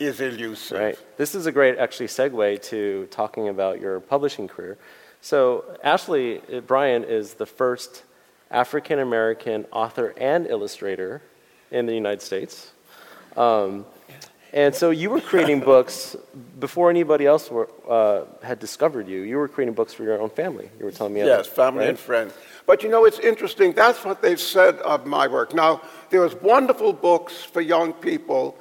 [0.00, 0.80] is elusive.
[0.80, 0.98] Right.
[1.18, 4.78] This is a great, actually, segue to talking about your publishing career.
[5.20, 8.04] So, Ashley Bryan is the first
[8.50, 11.22] African American author and illustrator
[11.70, 12.72] in the United States.
[13.36, 13.84] Um,
[14.52, 16.16] and so you were creating books
[16.58, 19.20] before anybody else were, uh, had discovered you.
[19.20, 20.68] You were creating books for your own family.
[20.78, 21.20] You were telling me.
[21.20, 21.90] Yes, family right?
[21.90, 22.32] and friends.
[22.66, 23.72] But you know, it's interesting.
[23.72, 25.54] That's what they've said of my work.
[25.54, 28.56] Now, there was wonderful books for young people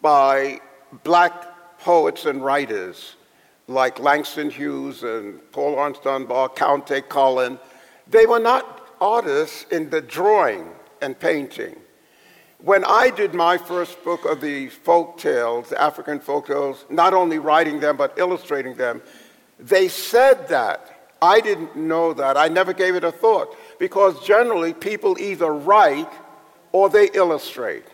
[0.00, 0.60] by
[1.04, 3.16] black poets and writers
[3.68, 7.58] like Langston Hughes and Paul Laurence Dunbar, Countee Cullen.
[8.08, 10.68] They were not artists in the drawing
[11.00, 11.76] and painting.
[12.58, 17.38] When I did my first book of the folk tales, African folk tales, not only
[17.38, 19.02] writing them but illustrating them,
[19.58, 20.88] they said that.
[21.20, 22.36] I didn't know that.
[22.36, 26.12] I never gave it a thought because generally people either write
[26.72, 27.84] or they illustrate.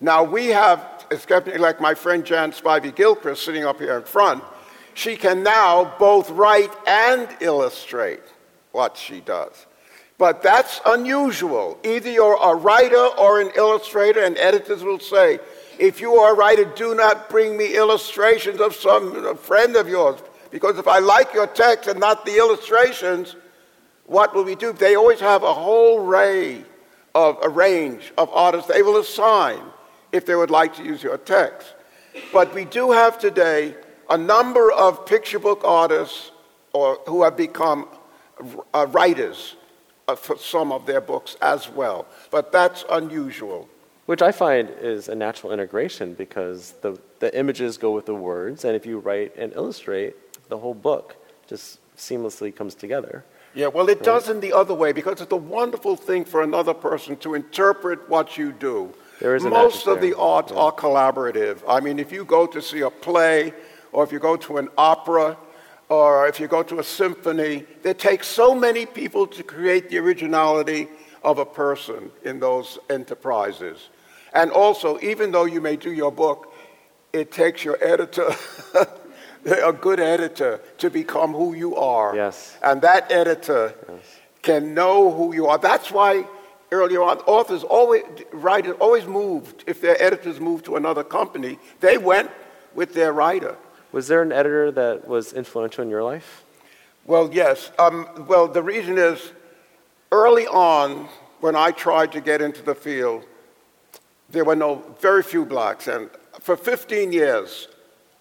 [0.00, 4.42] Now we have, especially like my friend Jan Spivey Gilchrist sitting up here in front,
[4.94, 8.22] she can now both write and illustrate
[8.72, 9.66] what she does.
[10.18, 11.78] But that's unusual.
[11.84, 15.38] Either you're a writer or an illustrator, and editors will say,
[15.78, 20.20] if you are a writer, do not bring me illustrations of some friend of yours.
[20.50, 23.36] Because if I like your text and not the illustrations,
[24.06, 24.72] what will we do?
[24.72, 26.64] They always have a whole array
[27.14, 29.60] of a range of artists they will assign
[30.12, 31.74] if they would like to use your text.
[32.32, 33.74] But we do have today
[34.10, 36.30] a number of picture book artists
[36.72, 37.88] or, who have become
[38.74, 39.56] uh, writers
[40.06, 42.06] uh, for some of their books as well.
[42.30, 43.68] But that's unusual.
[44.06, 48.64] Which I find is a natural integration because the, the images go with the words,
[48.64, 50.14] and if you write and illustrate,
[50.48, 51.16] the whole book
[51.46, 53.24] just seamlessly comes together.
[53.54, 56.74] Yeah, well, it does in the other way because it's a wonderful thing for another
[56.74, 58.94] person to interpret what you do.
[59.20, 61.58] There is Most of the arts are collaborative.
[61.68, 63.52] I mean, if you go to see a play,
[63.92, 65.36] or if you go to an opera,
[65.88, 69.98] or if you go to a symphony, it takes so many people to create the
[69.98, 70.88] originality
[71.24, 73.88] of a person in those enterprises.
[74.32, 76.54] And also, even though you may do your book,
[77.12, 78.30] it takes your editor,
[79.44, 82.14] a good editor, to become who you are.
[82.14, 82.56] Yes.
[82.62, 83.74] And that editor
[84.42, 85.58] can know who you are.
[85.58, 86.26] That's why
[86.70, 88.02] earlier on, authors always,
[88.32, 89.64] writers always moved.
[89.66, 92.30] If their editors moved to another company, they went
[92.74, 93.56] with their writer.
[93.92, 96.44] Was there an editor that was influential in your life?
[97.04, 97.70] Well, yes.
[97.78, 99.32] Um, well, the reason is
[100.12, 101.08] early on,
[101.40, 103.24] when I tried to get into the field,
[104.28, 107.68] there were no very few blacks, and for 15 years,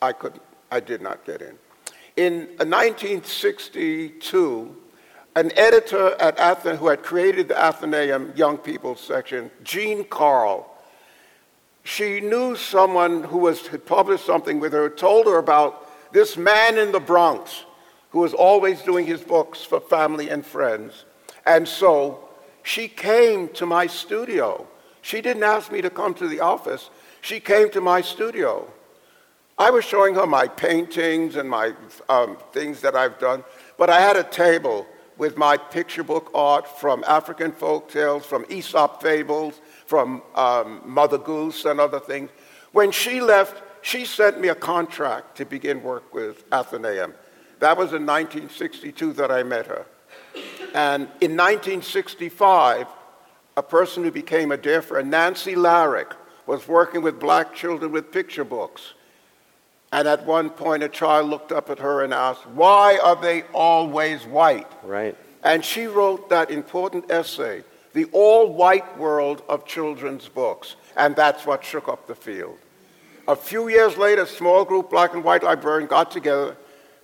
[0.01, 1.57] I couldn't, I did not get in.
[2.15, 4.75] In 1962,
[5.38, 10.67] an editor at Athens who had created the Atheneum Young People section, Jean Karl,
[11.84, 16.80] she knew someone who was, had published something with her, told her about this man
[16.80, 17.65] in the Bronx
[18.10, 21.06] who was always doing his books for family and friends.
[21.45, 22.28] And so
[22.63, 24.65] she came to my studio.
[25.04, 26.89] She didn't ask me to come to the office,
[27.21, 28.67] she came to my studio.
[29.56, 31.73] I was showing her my paintings and my
[32.10, 33.43] um, things that I've done,
[33.78, 38.45] but I had a table with my picture book art from African folk tales, from
[38.49, 42.30] Aesop fables, from um, Mother Goose and other things.
[42.71, 47.13] When she left, she sent me a contract to begin work with Atheneum.
[47.60, 49.86] That was in 1962 that I met her.
[50.75, 52.88] And in 1965,
[53.56, 56.13] a person who became a dear friend, Nancy Larrick,
[56.45, 58.93] was working with black children with picture books.
[59.97, 63.41] And at one point, a child looked up at her and asked, Why are they
[63.51, 64.71] always white?
[64.83, 65.17] Right.
[65.43, 70.75] And she wrote that important essay, The All White World of Children's Books.
[70.97, 72.60] And that's what shook up the field.
[73.27, 76.55] A few years later, a small group, black and white librarians, got together.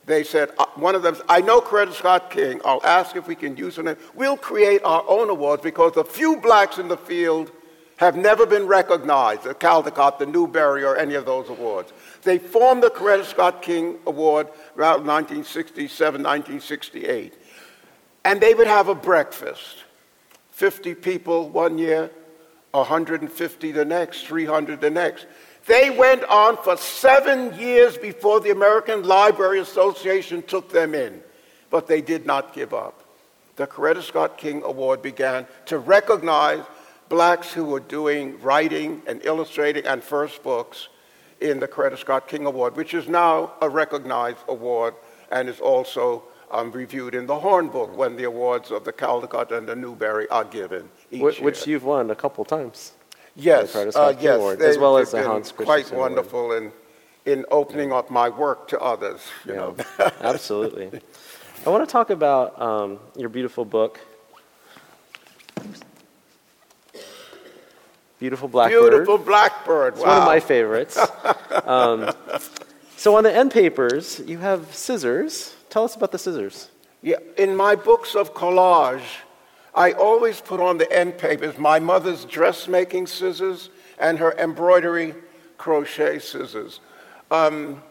[0.05, 2.61] They said, uh, one of them, I know Coretta Scott King.
[2.63, 3.97] I'll ask if we can use her name.
[4.13, 7.51] We'll create our own awards because the few blacks in the field
[7.97, 11.93] have never been recognized at Caldecott, the Newbery, or any of those awards.
[12.23, 17.33] They formed the Coretta Scott King Award around 1967, 1968.
[18.25, 19.83] And they would have a breakfast
[20.51, 22.09] 50 people one year,
[22.71, 25.25] 150 the next, 300 the next.
[25.65, 31.21] They went on for seven years before the American Library Association took them in,
[31.69, 33.03] but they did not give up.
[33.55, 36.63] The Coretta Scott King Award began to recognize
[37.09, 40.89] blacks who were doing writing and illustrating and first books
[41.43, 44.95] in the Coretta Scott King Award, which is now a recognized award
[45.31, 49.51] and is also um, reviewed in the Horn Book when the awards of the Caldecott
[49.51, 51.43] and the Newbery are given each Wh- year.
[51.45, 52.93] which you've won a couple times.
[53.35, 56.11] Yes, uh, yes, Award, they, as well as the Hans Christian Andersen Award.
[56.11, 56.71] wonderful in
[57.25, 59.21] in opening up my work to others.
[59.45, 59.75] You know,
[60.21, 60.91] absolutely.
[61.65, 63.99] I want to talk about um, your beautiful book,
[68.23, 68.91] Beautiful Blackbird.
[68.91, 69.95] beautiful blackbird.
[69.95, 70.07] It's wow.
[70.07, 70.97] one of my favorites.
[71.65, 72.09] um,
[72.95, 75.53] so on the end papers, you have scissors.
[75.69, 76.69] Tell us about the scissors.
[77.01, 79.03] Yeah, in my books of collage,
[79.75, 85.15] I always put on the end papers my mother's dressmaking scissors and her embroidery
[85.57, 86.79] crochet scissors.
[87.29, 87.83] Um,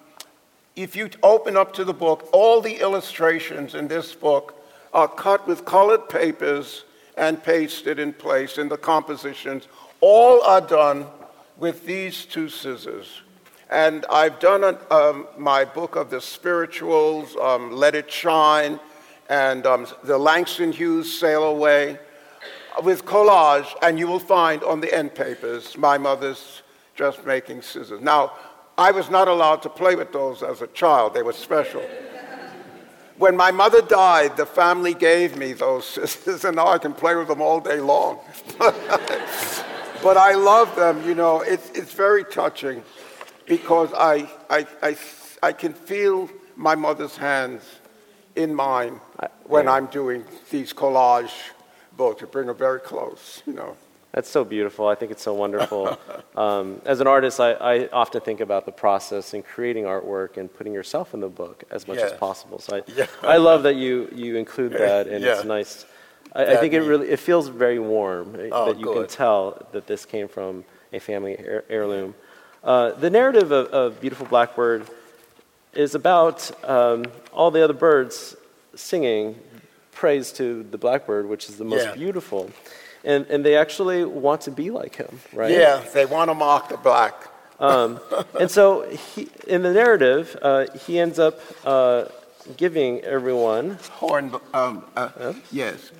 [0.77, 4.59] if you open up to the book, all the illustrations in this book
[4.95, 6.87] are cut with colored papers
[7.19, 9.69] and pasted in place in the compositions.
[10.03, 11.07] All are done
[11.57, 13.23] with these two scissors.
[13.71, 18.81] And I've done a, um, my book of the spirituals, um, Let It Shine,
[19.31, 22.01] and um, the Langston Hughes Sail Away,
[22.83, 26.63] with collage, and you will find on the end papers my mother's
[26.97, 28.01] dressmaking scissors.
[28.01, 28.33] Now,
[28.77, 31.83] I was not allowed to play with those as a child, they were special.
[33.19, 37.15] When my mother died, the family gave me those scissors, and now I can play
[37.15, 38.19] with them all day long.
[40.03, 42.83] but I love them, you know, it's, it's very touching
[43.47, 44.97] because I, I, I,
[45.43, 47.63] I can feel my mother's hands
[48.35, 49.01] in mine
[49.45, 49.73] when yeah.
[49.73, 51.33] I'm doing these collage
[51.97, 53.77] books to bring them very close, you know.
[54.13, 54.89] That's so beautiful.
[54.89, 55.99] I think it's so wonderful.
[56.37, 60.53] um, as an artist, I, I, often think about the process in creating artwork and
[60.53, 62.13] putting yourself in the book as much yes.
[62.13, 62.59] as possible.
[62.59, 63.07] So I, yeah.
[63.23, 65.37] I love that you, you include that, and yeah.
[65.37, 65.87] it's nice.
[66.35, 69.09] I, I, think it really it feels very warm eh, oh, that you good.
[69.09, 72.15] can tell that this came from a family heir- heirloom.
[72.65, 74.87] Uh, the narrative of, of, Beautiful Blackbird
[75.75, 78.37] is about um, all the other birds
[78.75, 79.37] singing
[79.91, 81.95] praise to the blackbird, which is the most yeah.
[81.95, 82.51] beautiful
[83.05, 85.51] and, and they actually want to be like him, right?
[85.51, 87.29] Yeah, they want to mock the black.
[87.59, 88.01] Um,
[88.39, 92.07] and so he, in the narrative, uh, he ends up uh,
[92.57, 94.35] giving everyone horn.
[94.53, 95.93] Um, uh, yes.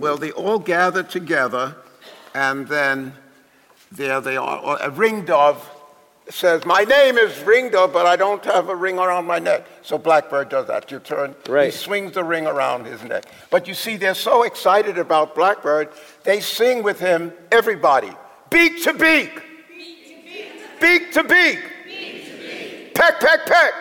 [0.00, 1.76] Well, they all gather together,
[2.34, 3.12] and then
[3.92, 4.78] there they are.
[4.80, 5.70] A ring dove
[6.30, 9.66] says, My name is Ring Dove, but I don't have a ring around my neck.
[9.82, 10.90] So Blackbird does that.
[10.90, 11.66] You turn, right.
[11.66, 13.26] he swings the ring around his neck.
[13.50, 15.90] But you see, they're so excited about Blackbird,
[16.24, 18.10] they sing with him, everybody,
[18.48, 19.42] beak to beak,
[20.80, 21.58] beak to beak,
[22.94, 23.72] peck, peck, peck.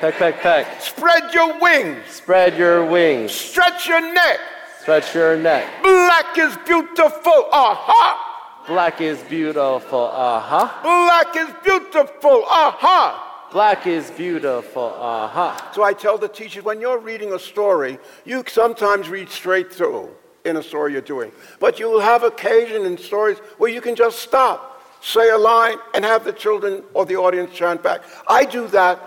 [0.00, 0.80] Peck, peck, peck.
[0.80, 2.04] Spread your wings.
[2.08, 3.32] Spread your wings.
[3.32, 4.38] Stretch your neck.
[4.86, 5.82] Stretch your neck.
[5.82, 7.48] Black is beautiful.
[7.50, 8.62] Aha.
[8.68, 10.82] Black is beautiful, uh-huh.
[10.84, 13.50] Black is beautiful, uh-huh.
[13.50, 15.72] Black is beautiful, uh-huh.
[15.72, 20.08] So I tell the teachers, when you're reading a story, you sometimes read straight through
[20.44, 21.32] in a story you're doing.
[21.58, 25.78] But you will have occasion in stories where you can just stop, say a line,
[25.96, 28.02] and have the children or the audience chant back.
[28.28, 29.00] I do that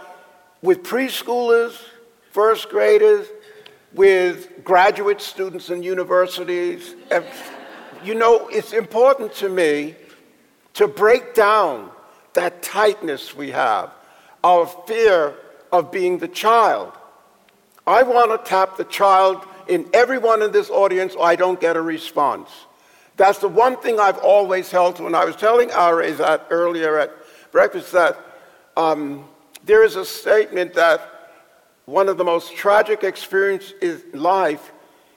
[0.61, 1.81] with preschoolers,
[2.31, 3.27] first graders,
[3.93, 6.95] with graduate students in universities
[8.03, 9.95] you know, it's important to me
[10.75, 11.89] to break down
[12.33, 13.91] that tightness we have,
[14.43, 15.35] our fear
[15.71, 16.93] of being the child.
[17.85, 21.75] I want to tap the child in everyone in this audience, or I don't get
[21.75, 22.49] a response.
[23.17, 25.05] That's the one thing I've always held to.
[25.05, 27.11] And I was telling Arree that earlier at
[27.51, 28.17] breakfast that
[28.77, 29.25] um,
[29.65, 31.01] there is a statement that
[31.89, 34.71] one of the most tragic experiences in life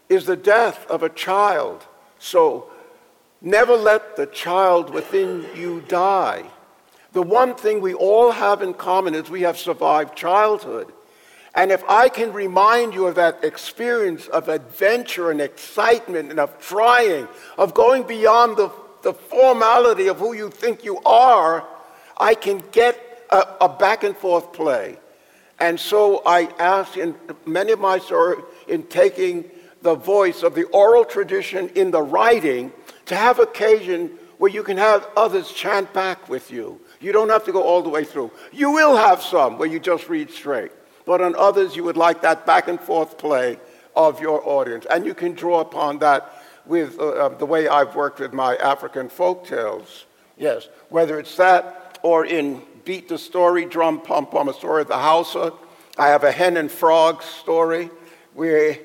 [0.09, 1.87] is the death of a child.
[2.19, 2.73] So
[3.43, 6.45] Never let the child within you die.
[7.13, 10.93] The one thing we all have in common is we have survived childhood.
[11.55, 16.59] And if I can remind you of that experience of adventure and excitement and of
[16.61, 17.27] trying,
[17.59, 18.71] of going beyond the,
[19.03, 21.67] the formality of who you think you are,
[22.17, 24.99] I can get a, a back and forth play.
[25.63, 27.15] And so I ask in
[27.47, 29.49] many of my stories, in taking
[29.81, 32.73] the voice of the oral tradition in the writing,
[33.07, 36.81] to have occasion where you can have others chant back with you.
[37.01, 38.33] You don't have to go all the way through.
[38.53, 40.73] You will have some where you just read straight,
[41.07, 43.57] but on others, you would like that back and forth play
[43.95, 44.85] of your audience.
[44.91, 48.57] And you can draw upon that with uh, uh, the way I've worked with my
[48.57, 50.07] African folk tales.
[50.37, 54.89] Yes, whether it's that or in Beat the Story, Drum Pum Pum, a story of
[54.89, 55.53] the Hausa.
[55.97, 57.91] I have a hen and frog story
[58.35, 58.79] where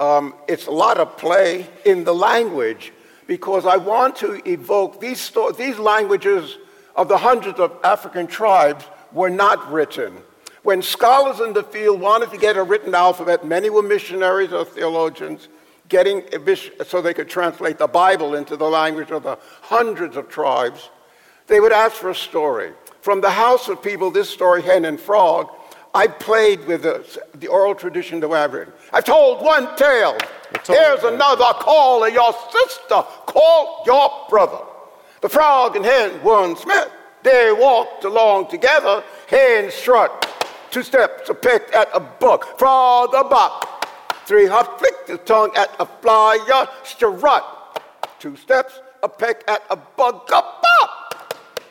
[0.00, 2.92] um, it's a lot of play in the language
[3.26, 6.58] because I want to evoke these, sto- these languages
[6.96, 10.16] of the hundreds of African tribes were not written.
[10.62, 14.64] When scholars in the field wanted to get a written alphabet, many were missionaries or
[14.64, 15.48] theologians,
[15.88, 16.24] getting
[16.84, 20.90] so they could translate the Bible into the language of the hundreds of tribes.
[21.46, 22.72] They would ask for a story.
[23.06, 25.48] From the Hausa people, this story, Hen and Frog,
[25.94, 28.44] I played with the, the oral tradition the way
[28.92, 30.18] I've told one tale.
[30.66, 31.44] Here's another.
[31.60, 33.04] Call of your sister.
[33.26, 34.58] Call your brother.
[35.20, 36.90] The frog and hen one Smith.
[37.22, 40.28] They walked along together, hen strut.
[40.72, 42.58] Two steps, a peck at a buck.
[42.58, 43.86] Frog a buck.
[44.26, 47.80] Three hops, flick the tongue at a flyer, strut.
[48.18, 50.65] Two steps, a peck at a bug, a bop.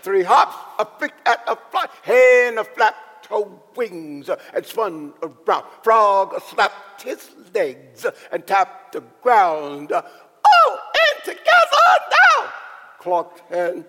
[0.05, 5.65] Three hops, a flick at a fly, hen a flap toe wings and spun around.
[5.81, 9.91] Frog slapped his legs and tapped the ground.
[9.91, 12.53] Oh, and together now!
[12.99, 13.83] Clucked hen.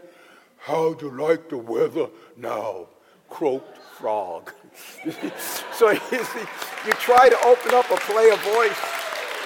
[0.56, 2.86] How'd you like the weather now?
[3.28, 4.54] Croaked frog.
[5.74, 6.46] so you see,
[6.86, 8.80] you try to open up a play of voice,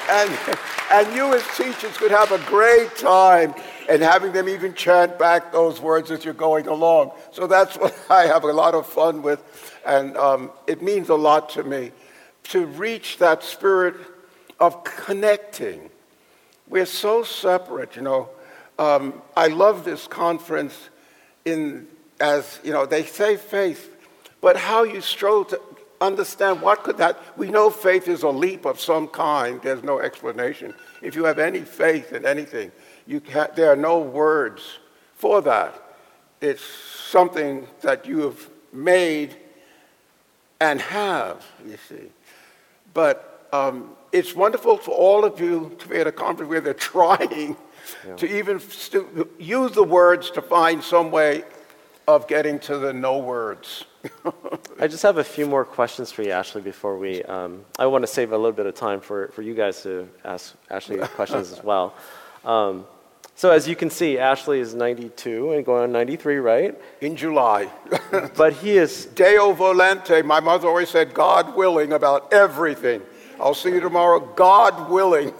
[0.08, 0.30] and,
[0.90, 3.54] and you as teachers could have a great time
[3.88, 7.12] and having them even chant back those words as you're going along.
[7.32, 9.42] So that's what I have a lot of fun with,
[9.86, 11.92] and um, it means a lot to me
[12.44, 13.94] to reach that spirit
[14.58, 15.90] of connecting.
[16.68, 18.28] We're so separate, you know.
[18.78, 20.88] Um, I love this conference
[21.44, 21.86] in
[22.20, 23.94] as you know they say faith,
[24.40, 25.60] but how you strove to
[26.00, 29.60] understand what could that we know faith is a leap of some kind.
[29.62, 30.74] There's no explanation.
[31.02, 32.72] If you have any faith in anything,
[33.06, 34.62] You can't, there are no words
[35.14, 35.74] for that.
[36.40, 39.36] It's something that you have made
[40.60, 42.10] and have, you see.
[42.94, 46.74] But um, it's wonderful for all of you to be at a conference where they're
[46.94, 47.56] trying
[48.06, 48.16] yeah.
[48.16, 51.44] to even stu- use the words to find some way
[52.14, 53.84] of getting to the no words.
[54.80, 57.22] I just have a few more questions for you, Ashley, before we.
[57.24, 60.08] Um, I want to save a little bit of time for, for you guys to
[60.24, 61.94] ask Ashley questions as well.
[62.44, 62.86] Um,
[63.34, 66.78] so, as you can see, Ashley is 92 and going on 93, right?
[67.00, 67.70] In July.
[68.36, 69.06] but he is.
[69.06, 70.24] Deo volente.
[70.24, 73.02] My mother always said, God willing about everything.
[73.40, 75.32] I'll see you tomorrow, God willing.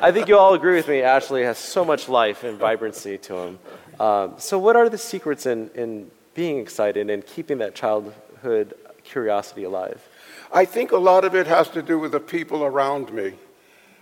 [0.00, 1.02] I think you all agree with me.
[1.02, 3.58] Ashley has so much life and vibrancy to him.
[4.00, 9.64] Um, so, what are the secrets in, in being excited and keeping that childhood curiosity
[9.64, 10.06] alive?
[10.52, 13.34] I think a lot of it has to do with the people around me.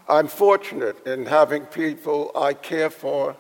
[0.09, 3.37] I'm fortunate in having people I care for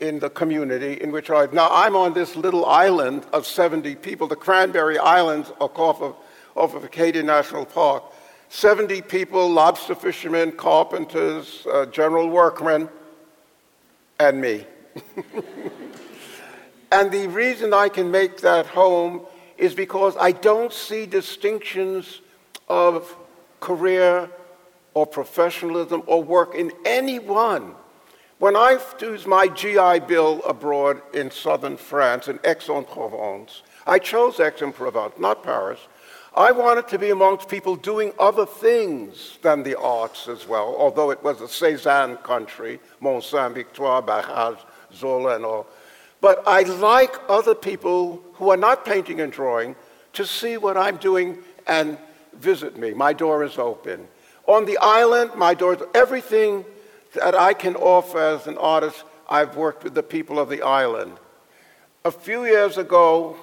[0.00, 4.26] in the community in which I now I'm on this little island of 70 people.
[4.26, 6.16] The Cranberry Islands off of,
[6.56, 8.04] off of Acadia National Park.
[8.48, 12.88] 70 people, lobster fishermen, carpenters, uh, general workmen,
[14.20, 14.64] and me.
[16.92, 19.26] and the reason I can make that home
[19.56, 22.20] is because I don't see distinctions
[22.68, 23.16] of
[23.60, 24.30] career
[24.94, 27.74] or professionalism or work in any one.
[28.38, 35.14] When I do my GI Bill abroad in southern France, in Aix-en-Provence, I chose Aix-en-Provence,
[35.18, 35.80] not Paris.
[36.36, 41.10] I wanted to be amongst people doing other things than the arts as well, although
[41.12, 44.58] it was a Cézanne country, Mont Sainte-Victoire, Barrage,
[44.94, 45.66] Zola, and all.
[46.20, 49.76] But I like other people who are not painting and drawing
[50.14, 51.98] to see what I'm doing and
[52.32, 52.94] visit me.
[52.94, 54.08] My door is open.
[54.46, 56.64] On the island, my door is everything
[57.14, 61.12] that I can offer as an artist, I've worked with the people of the island.
[62.04, 63.36] A few years ago,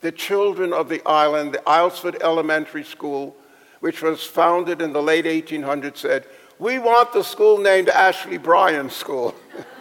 [0.00, 3.36] the children of the island, the Islesford Elementary School,
[3.80, 6.26] which was founded in the late 1800s, said,
[6.58, 9.34] We want the school named Ashley Bryan School.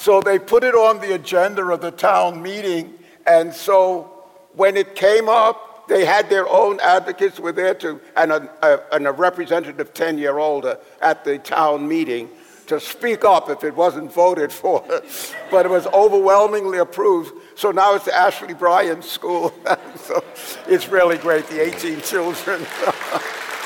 [0.00, 2.94] so they put it on the agenda of the town meeting,
[3.26, 4.24] and so
[4.54, 8.96] when it came up, they had their own advocates were there to, and a, a,
[8.96, 12.30] and a representative 10 year old uh, at the town meeting
[12.68, 14.82] to speak up if it wasn't voted for.
[15.50, 17.34] but it was overwhelmingly approved.
[17.54, 19.52] So now it's the Ashley Bryan School.
[19.96, 20.24] so
[20.66, 21.46] it's really great.
[21.48, 22.64] The 18 children.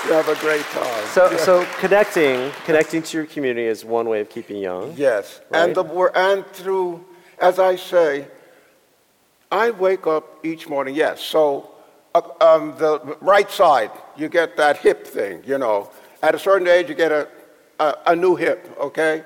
[0.06, 1.06] you have a great time.
[1.06, 1.36] So, yeah.
[1.38, 4.94] so connecting, connecting to your community is one way of keeping young.
[4.96, 5.64] Yes, right?
[5.64, 5.84] and the
[6.14, 7.04] and through,
[7.38, 8.26] as I say,
[9.50, 10.94] I wake up each morning.
[10.94, 11.70] Yes, so
[12.14, 15.90] uh, um, the right side, you get that hip thing, you know.
[16.22, 17.28] At a certain age, you get a,
[17.78, 19.24] a, a new hip, okay?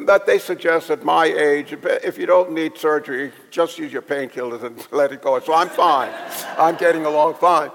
[0.00, 4.62] But they suggest at my age, if you don't need surgery, just use your painkillers
[4.62, 5.38] and let it go.
[5.40, 6.12] So I'm fine.
[6.56, 7.70] I'm getting along fine.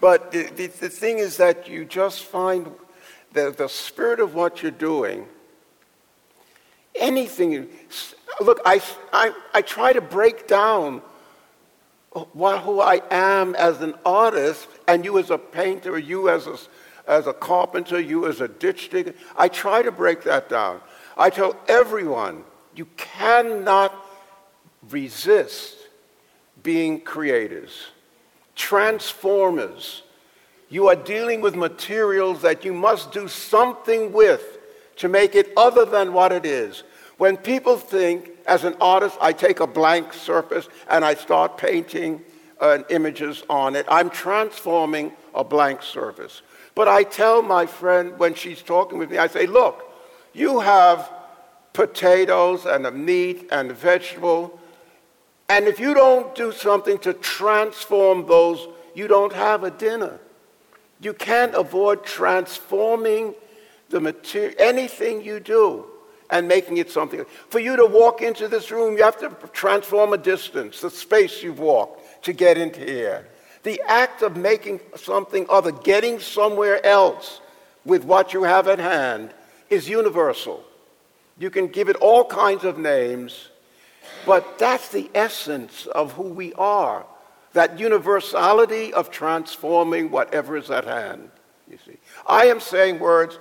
[0.00, 2.70] But the, the, the, thing is that you just find
[3.32, 5.26] the, the spirit of what you're doing.
[6.94, 7.68] Anything.
[8.40, 8.82] Look, I,
[9.12, 11.02] I, I try to break down
[12.12, 16.56] who I am as an artist, and you as a painter, you as a,
[17.06, 19.14] as a carpenter, you as a ditch digger.
[19.36, 20.80] I try to break that down.
[21.16, 22.44] I tell everyone,
[22.74, 23.94] you cannot
[24.90, 25.76] resist
[26.62, 27.86] being creators,
[28.56, 30.02] transformers.
[30.68, 34.58] You are dealing with materials that you must do something with
[34.96, 36.82] to make it other than what it is.
[37.18, 42.22] When people think, as an artist, I take a blank surface and I start painting
[42.60, 46.42] uh, images on it, I'm transforming a blank surface.
[46.74, 49.92] But I tell my friend when she's talking with me, I say, look,
[50.32, 51.10] you have
[51.72, 54.58] potatoes and a meat and a vegetable,
[55.48, 60.18] and if you don't do something to transform those, you don't have a dinner.
[61.00, 63.34] You can't avoid transforming
[63.90, 65.86] the material, anything you do
[66.30, 67.24] and making it something.
[67.50, 71.42] For you to walk into this room, you have to transform a distance, the space
[71.42, 73.28] you've walked to get into here.
[73.62, 77.40] The act of making something other, getting somewhere else
[77.84, 79.32] with what you have at hand,
[79.70, 80.64] is universal.
[81.38, 83.48] You can give it all kinds of names,
[84.24, 87.06] but that's the essence of who we are
[87.56, 91.30] that universality of transforming whatever is at hand.
[91.70, 91.96] You see,
[92.26, 93.38] I am saying words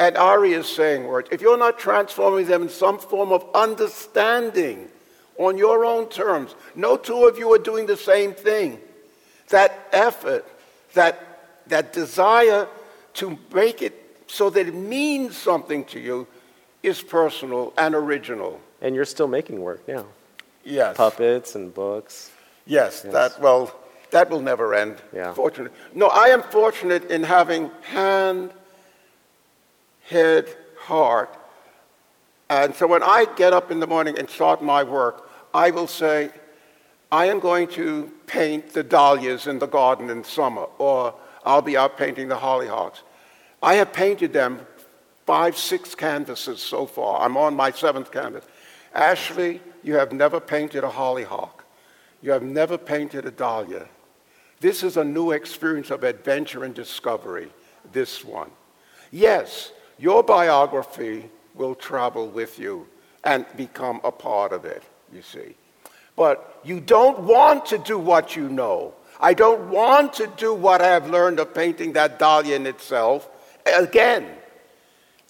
[0.00, 4.88] and Arree is saying words, if you're not transforming them in some form of understanding
[5.36, 8.78] on your own terms, no two of you are doing the same thing.
[9.50, 10.46] That effort,
[10.94, 11.20] that,
[11.66, 12.68] that desire
[13.14, 16.26] to make it so that it means something to you,
[16.82, 18.60] is personal and original.
[18.80, 20.06] And you're still making work now.
[20.64, 20.96] Yes.
[20.96, 22.30] Puppets and books.
[22.66, 23.12] Yes, Yes.
[23.12, 23.74] that well,
[24.10, 24.96] that will never end.
[25.12, 25.32] Yeah.
[25.34, 25.72] Fortunate.
[25.94, 28.50] No, I am fortunate in having hand,
[30.02, 30.48] head,
[30.78, 31.34] heart.
[32.50, 35.86] And so when I get up in the morning and start my work, I will
[35.86, 36.30] say,
[37.10, 41.14] I am going to paint the dahlias in the garden in summer, or
[41.44, 43.00] I'll be out painting the hollyhocks.
[43.62, 44.60] I have painted them
[45.26, 47.20] five, six canvases so far.
[47.22, 48.44] I'm on my seventh canvas.
[48.94, 51.64] Ashley, you have never painted a hollyhock.
[52.20, 53.88] You have never painted a dahlia.
[54.60, 57.50] This is a new experience of adventure and discovery,
[57.92, 58.50] this one.
[59.10, 62.86] Yes, your biography will travel with you
[63.24, 64.82] and become a part of it,
[65.12, 65.54] you see.
[66.16, 68.94] But you don't want to do what you know.
[69.20, 73.28] I don't want to do what I have learned of painting that dahlia in itself
[73.66, 74.26] again.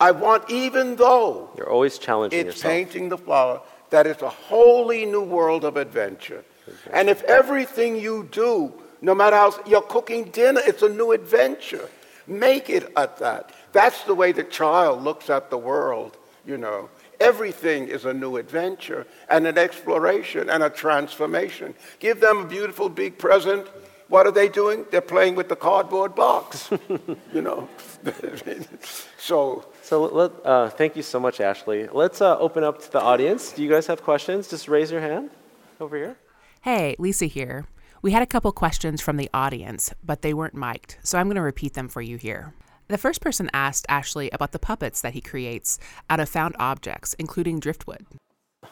[0.00, 2.72] I want, even though You're always challenging it's yourself.
[2.72, 6.44] painting the flower, that it's a wholly new world of adventure.
[6.92, 11.88] And if everything you do, no matter how you're cooking dinner, it's a new adventure.
[12.26, 13.50] Make it at that.
[13.72, 16.90] That's the way the child looks at the world, you know.
[17.20, 21.74] Everything is a new adventure and an exploration and a transformation.
[21.98, 23.66] Give them a beautiful big present.
[24.08, 24.84] What are they doing?
[24.90, 26.70] They're playing with the cardboard box,
[27.32, 27.68] you know.
[29.18, 31.88] so So let, uh, thank you so much, Ashley.
[31.88, 33.52] Let's uh, open up to the audience.
[33.52, 34.46] Do you guys have questions?
[34.46, 35.30] Just raise your hand
[35.80, 36.18] over here.
[36.60, 37.64] Hey, Lisa here.
[38.02, 41.36] We had a couple questions from the audience, but they weren't mic'd, so I'm going
[41.36, 42.52] to repeat them for you here.
[42.88, 45.78] The first person asked Ashley about the puppets that he creates
[46.10, 48.04] out of found objects, including driftwood.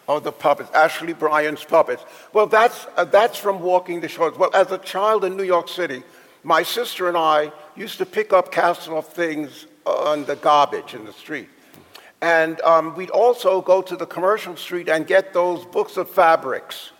[0.06, 2.04] Oh, the puppets, Ashley Bryan's puppets.
[2.34, 4.36] Well, that's, uh, that's from walking the shores.
[4.36, 6.02] Well, as a child in New York City,
[6.42, 11.04] my sister and I used to pick up cast off things on the garbage in
[11.04, 11.48] the street.
[12.20, 16.90] And um, we'd also go to the commercial street and get those books of fabrics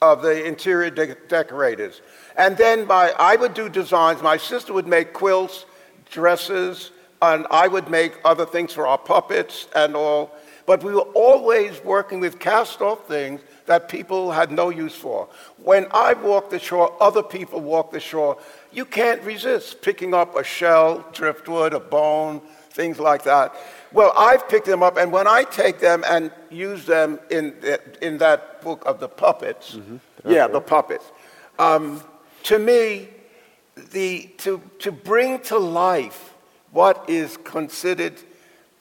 [0.00, 2.00] of the interior de- decorators.
[2.36, 4.22] And then my, I would do designs.
[4.22, 5.66] My sister would make quilts,
[6.10, 10.30] dresses, and I would make other things for our puppets and all.
[10.66, 15.28] But we were always working with cast off things that people had no use for.
[15.62, 18.38] When I walk the shore, other people walk the shore.
[18.72, 22.40] You can't resist picking up a shell, driftwood, a bone,
[22.70, 23.54] things like that.
[23.92, 27.54] Well, I've picked them up, and when I take them and use them in,
[28.02, 29.78] in that book of the puppets,
[30.26, 31.04] yeah, the puppets,
[31.58, 32.02] um,
[32.44, 33.08] to me,
[33.92, 36.34] the, to, to bring to life
[36.70, 38.14] what is considered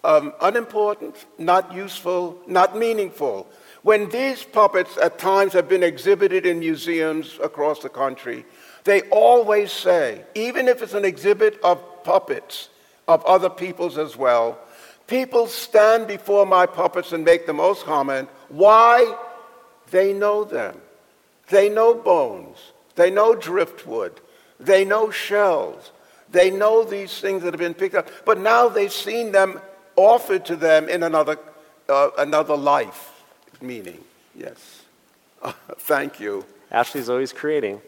[0.03, 3.47] um, unimportant, not useful, not meaningful.
[3.83, 8.45] When these puppets at times have been exhibited in museums across the country,
[8.87, 12.69] they always say, even if it's an exhibit of puppets
[13.05, 14.57] of other people's as well,
[15.07, 18.29] people stand before my puppets and make the most comment.
[18.47, 19.13] Why?
[19.91, 20.79] They know them.
[21.49, 22.57] They know bones.
[22.95, 24.21] They know driftwood.
[24.57, 25.91] They know shells.
[26.31, 28.07] They know these things that have been picked up.
[28.23, 29.59] But now they've seen them
[29.97, 31.37] offered to them in another,
[31.89, 33.11] uh, another life
[33.61, 33.99] meaning.
[34.33, 34.83] Yes.
[35.79, 36.45] thank you.
[36.71, 37.81] Ashley's always creating.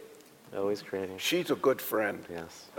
[0.55, 1.17] Always creating.
[1.17, 2.23] She's a good friend.
[2.29, 2.69] Yes.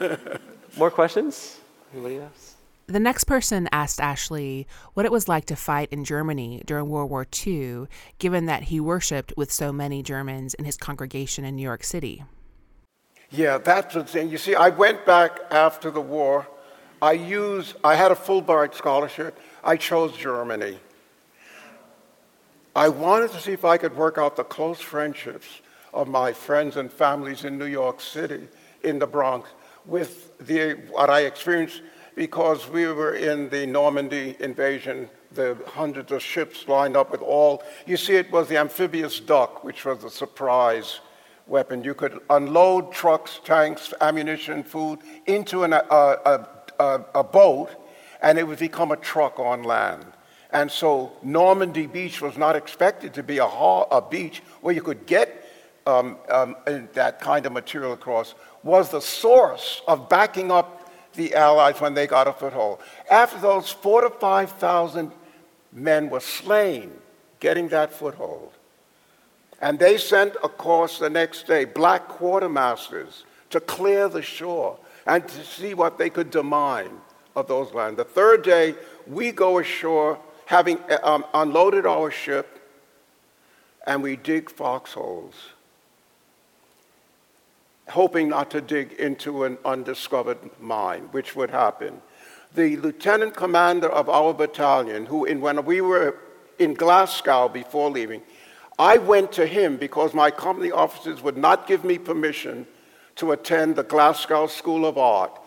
[0.76, 1.60] More questions?
[1.92, 2.54] Anybody else?
[2.86, 7.10] The next person asked Ashley what it was like to fight in Germany during World
[7.10, 7.86] War II,
[8.18, 12.24] given that he worshiped with so many Germans in his congregation in New York City.
[13.30, 14.28] Yeah, that's the thing.
[14.28, 16.46] You see, I went back after the war.
[17.00, 19.38] I used, I had a Fulbright scholarship.
[19.62, 20.78] I chose Germany.
[22.76, 25.46] I wanted to see if I could work out the close friendships
[25.92, 28.48] of my friends and families in New York City,
[28.82, 29.48] in the Bronx,
[29.86, 31.82] with the, what I experienced
[32.16, 37.62] because we were in the Normandy invasion, the hundreds of ships lined up with all.
[37.86, 41.00] You see, it was the amphibious duck, which was a surprise
[41.46, 41.84] weapon.
[41.84, 46.48] You could unload trucks, tanks, ammunition, food into an, a, a,
[46.78, 47.70] a, a boat,
[48.22, 50.06] and it would become a truck on land.
[50.54, 55.04] And so Normandy Beach was not expected to be a, a beach where you could
[55.04, 55.44] get
[55.86, 56.56] um, um,
[56.94, 62.06] that kind of material across, was the source of backing up the Allies when they
[62.06, 62.78] got a foothold.
[63.10, 65.12] After those four to 5,000
[65.72, 66.92] men were slain
[67.40, 68.52] getting that foothold,
[69.60, 75.44] and they sent across the next day black quartermasters to clear the shore and to
[75.44, 76.90] see what they could demine
[77.36, 77.96] of those lands.
[77.96, 78.74] The third day,
[79.06, 82.60] we go ashore, having um, unloaded our ship,
[83.86, 85.34] and we dig foxholes,
[87.88, 92.00] hoping not to dig into an undiscovered mine, which would happen.
[92.54, 96.16] the lieutenant commander of our battalion, who, in, when we were
[96.58, 98.22] in Glasgow before leaving,
[98.78, 102.66] I went to him because my company officers would not give me permission
[103.16, 105.40] to attend the Glasgow School of Art.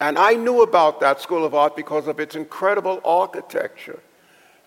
[0.00, 4.00] And I knew about that School of Art because of its incredible architecture.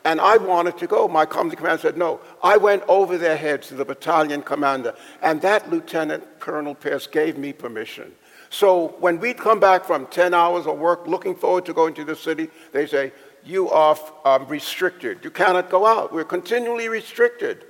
[0.06, 1.08] And I wanted to go.
[1.08, 2.22] My company commander said no.
[2.43, 4.93] I went over their heads to the battalion commander,
[5.24, 8.14] and that Lieutenant Colonel Pierce gave me permission.
[8.51, 12.06] So when we'd come back from 10 hours of work looking forward to going to
[12.06, 13.12] the city, they say,
[13.43, 15.20] You are um, restricted.
[15.24, 16.14] You cannot go out.
[16.14, 17.66] We're continually restricted.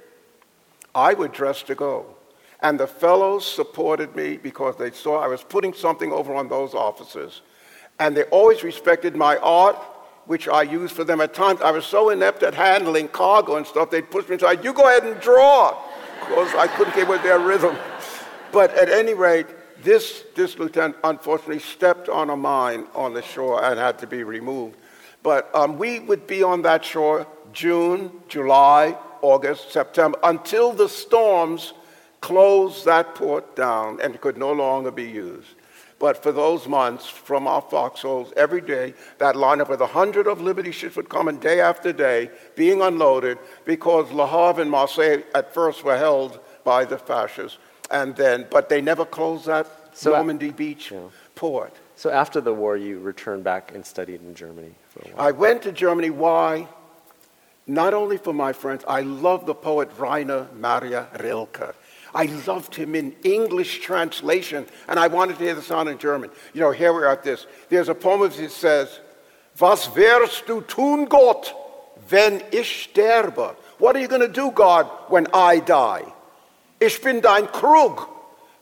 [0.93, 2.05] I would dress to go.
[2.61, 6.73] And the fellows supported me because they saw I was putting something over on those
[6.73, 7.41] officers.
[7.99, 9.77] And they always respected my art,
[10.25, 11.61] which I used for them at times.
[11.61, 14.87] I was so inept at handling cargo and stuff, they'd push me aside, you go
[14.87, 15.77] ahead and draw,
[16.19, 17.75] because I couldn't get with their rhythm.
[18.51, 19.47] But at any rate,
[19.83, 24.23] this, this lieutenant unfortunately stepped on a mine on the shore and had to be
[24.23, 24.77] removed.
[25.21, 31.73] But um, we would be on that shore June, July, August, September, until the storms
[32.21, 35.49] closed that port down and could no longer be used.
[35.97, 40.41] But for those months, from our foxholes, every day, that lineup with a hundred of
[40.41, 45.23] Liberty ships would come in day after day, being unloaded, because Le Havre and Marseille
[45.33, 47.57] at first were held by the fascists.
[47.91, 50.99] And then, but they never closed that so Normandy Beach yeah.
[51.35, 51.73] port.
[51.95, 55.27] So after the war, you returned back and studied in Germany for a while.
[55.27, 56.09] I went to Germany.
[56.09, 56.67] Why?
[57.67, 61.73] Not only for my friends, I love the poet Rainer Maria Rilke.
[62.15, 66.29] I loved him in English translation, and I wanted to hear the sound in German.
[66.53, 67.45] You know, here we are at this.
[67.67, 69.01] There's a poem that says,
[69.59, 71.53] Was wirst du tun, Gott,
[72.09, 73.55] wenn ich sterbe?
[73.79, 76.03] What are you going to do, God, when I die?
[76.79, 78.07] Ich bin dein Krug,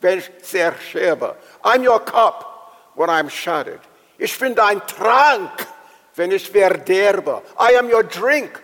[0.01, 1.35] wenn ich zersterbe.
[1.63, 3.81] I'm your cup when I'm shattered.
[4.17, 5.67] Ich bin dein Trank,
[6.15, 7.43] wenn ich verderbe.
[7.59, 8.61] I am your drink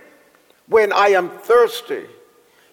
[0.65, 2.05] when I am thirsty.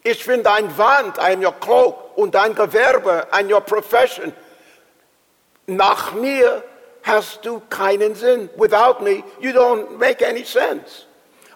[0.02, 4.32] Ich bin dein Wand, I am your cloak, und dein Gewerbe, and your profession.
[5.66, 6.62] Nach mir
[7.02, 8.50] hast du keinen Sinn.
[8.56, 11.06] Without me, you don't make any sense.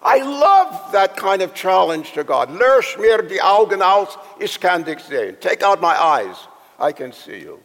[0.03, 2.49] I love that kind of challenge to God.
[2.49, 5.39] Lösch mir die Augen aus, ich kann dich sehen.
[5.39, 6.47] Take out my eyes,
[6.79, 7.59] I can see you.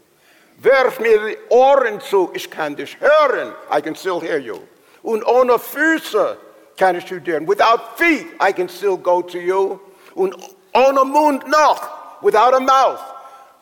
[0.59, 4.59] Werf mir die Ohren zu, ich kann dich hören, I can still hear you.
[5.03, 6.37] Und ohne Füße
[6.77, 7.47] kann ich studieren.
[7.47, 9.79] Without feet, I can still go to you.
[10.15, 10.37] Und
[10.75, 11.89] ohne Mund noch,
[12.27, 13.01] without a mouth,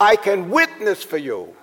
[0.00, 1.54] I can witness for you.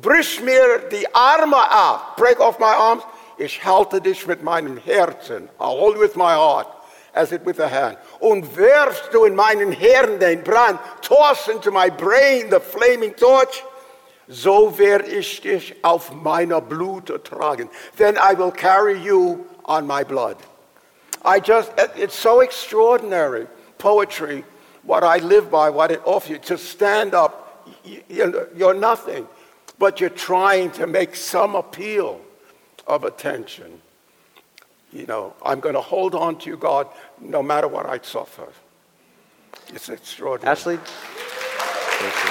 [0.00, 3.04] Brich mir die Arme ab, break off my arms,
[3.38, 5.48] ich halte dich mit meinem Herzen.
[5.60, 6.66] I'll hold with my heart,
[7.14, 7.98] as it with a hand.
[8.18, 13.62] Und werfst du in meinen Herren den Brand, toss into my brain the flaming torch,
[14.26, 17.70] so werde ich dich auf meiner Blute tragen.
[17.96, 20.36] Then I will carry you on my blood.
[21.24, 23.46] I just, it's so extraordinary,
[23.78, 24.44] poetry,
[24.82, 27.68] what I live by, what it offers you, to stand up,
[28.08, 29.28] you're nothing,
[29.78, 32.20] but you're trying to make some appeal
[32.86, 33.80] of attention.
[34.92, 36.88] You know, I'm going to hold on to you, God,
[37.20, 38.48] no matter what I suffer.
[39.68, 40.50] It's extraordinary.
[40.50, 40.76] Ashley?
[40.76, 42.30] Thank you.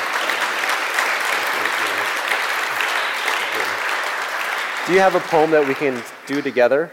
[4.88, 6.91] Do you have a poem that we can do together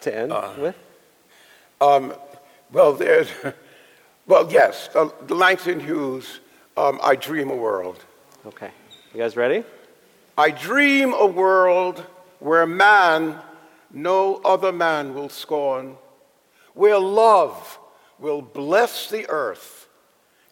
[0.00, 0.74] to end uh, with?
[1.82, 2.14] Um,
[2.72, 3.28] well, there's,
[4.26, 6.40] well, yes, the, the Langston Hughes,
[6.76, 8.04] um, I Dream a World.
[8.46, 8.70] Okay.
[9.12, 9.64] You guys ready?
[10.36, 12.04] I dream a world
[12.40, 13.40] where man
[13.92, 15.96] no other man will scorn,
[16.74, 17.78] where love
[18.18, 19.88] will bless the earth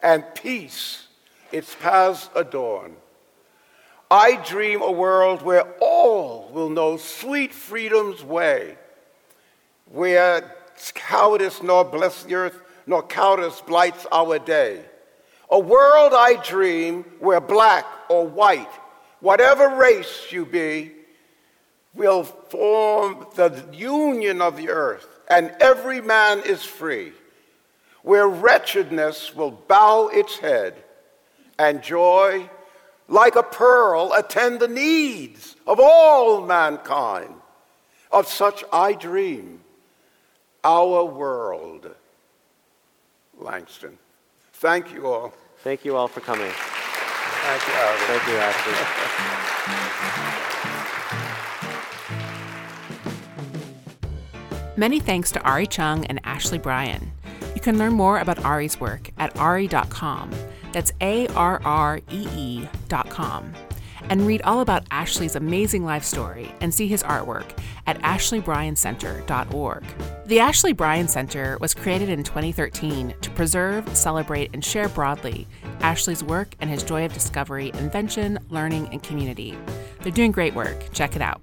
[0.01, 1.07] and peace
[1.51, 2.95] its paths adorn.
[4.09, 8.77] I dream a world where all will know sweet freedom's way,
[9.91, 10.55] where
[10.93, 14.83] cowardice nor bless the earth, nor cowardice blights our day.
[15.49, 18.71] A world I dream where black or white,
[19.19, 20.91] whatever race you be,
[21.93, 27.13] will form the union of the earth, and every man is free,
[28.01, 30.75] where wretchedness will bow its head,
[31.57, 32.49] and joy,
[33.07, 37.33] like a pearl, attend the needs of all mankind.
[38.11, 39.61] Of such I dream,
[40.63, 41.93] our world.
[43.37, 43.97] Langston.
[44.53, 45.33] Thank you all.
[45.63, 46.51] Thank you all for coming.
[46.51, 48.05] Thank you, Albert.
[48.07, 48.73] Thank you, Ashley.
[54.77, 57.11] Many thanks to Arree Chung and Ashley Bryan.
[57.55, 60.31] You can learn more about Arree's work at arree.com.
[60.73, 63.53] That's A R R E E.com.
[64.09, 67.57] And read all about Ashley's amazing life story and see his artwork
[67.87, 69.83] at ashleybryancenter.org.
[70.25, 75.47] The Ashley Bryan Center was created in 2013 to preserve, celebrate, and share broadly
[75.81, 79.57] Ashley's work and his joy of discovery, invention, learning, and community.
[80.01, 80.91] They're doing great work.
[80.93, 81.41] Check it out.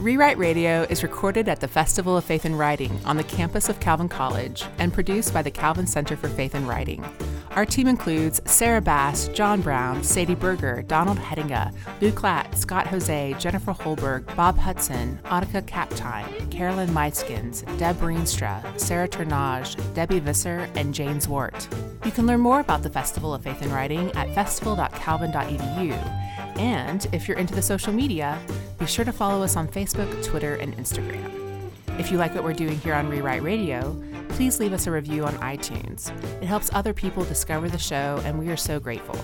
[0.00, 3.80] Rewrite Radio is recorded at the Festival of Faith and Writing on the campus of
[3.80, 7.04] Calvin College and produced by the Calvin Center for Faith and Writing.
[7.50, 13.34] Our team includes Sarah Bass, John Brown, Sadie Berger, Donald Hettinga, Lou Klatt, Scott Jose,
[13.38, 20.94] Jennifer Holberg, Bob Hudson, Annika Kaptime, Carolyn Meiskins, Deb Reenstra, Sarah Turnage, Debbie Visser, and
[20.94, 21.66] Jane Zwart.
[22.06, 26.29] You can learn more about the Festival of Faith and Writing at festival.calvin.edu.
[26.60, 28.38] And if you're into the social media,
[28.78, 31.70] be sure to follow us on Facebook, Twitter, and Instagram.
[31.98, 33.98] If you like what we're doing here on Rewrite Radio,
[34.28, 36.10] please leave us a review on iTunes.
[36.42, 39.18] It helps other people discover the show, and we are so grateful.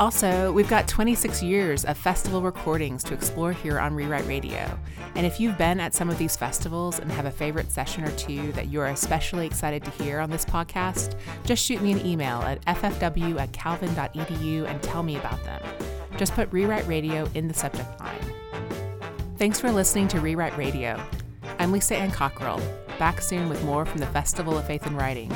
[0.00, 4.78] Also, we've got 26 years of festival recordings to explore here on Rewrite Radio.
[5.14, 8.10] And if you've been at some of these festivals and have a favorite session or
[8.12, 12.42] two that you're especially excited to hear on this podcast, just shoot me an email
[12.42, 15.62] at ffw at calvin.edu and tell me about them.
[16.16, 18.34] Just put Rewrite Radio in the subject line.
[19.36, 21.00] Thanks for listening to Rewrite Radio.
[21.60, 22.60] I'm Lisa Ann Cockrel.
[22.98, 25.32] Back soon with more from the Festival of Faith and Writing.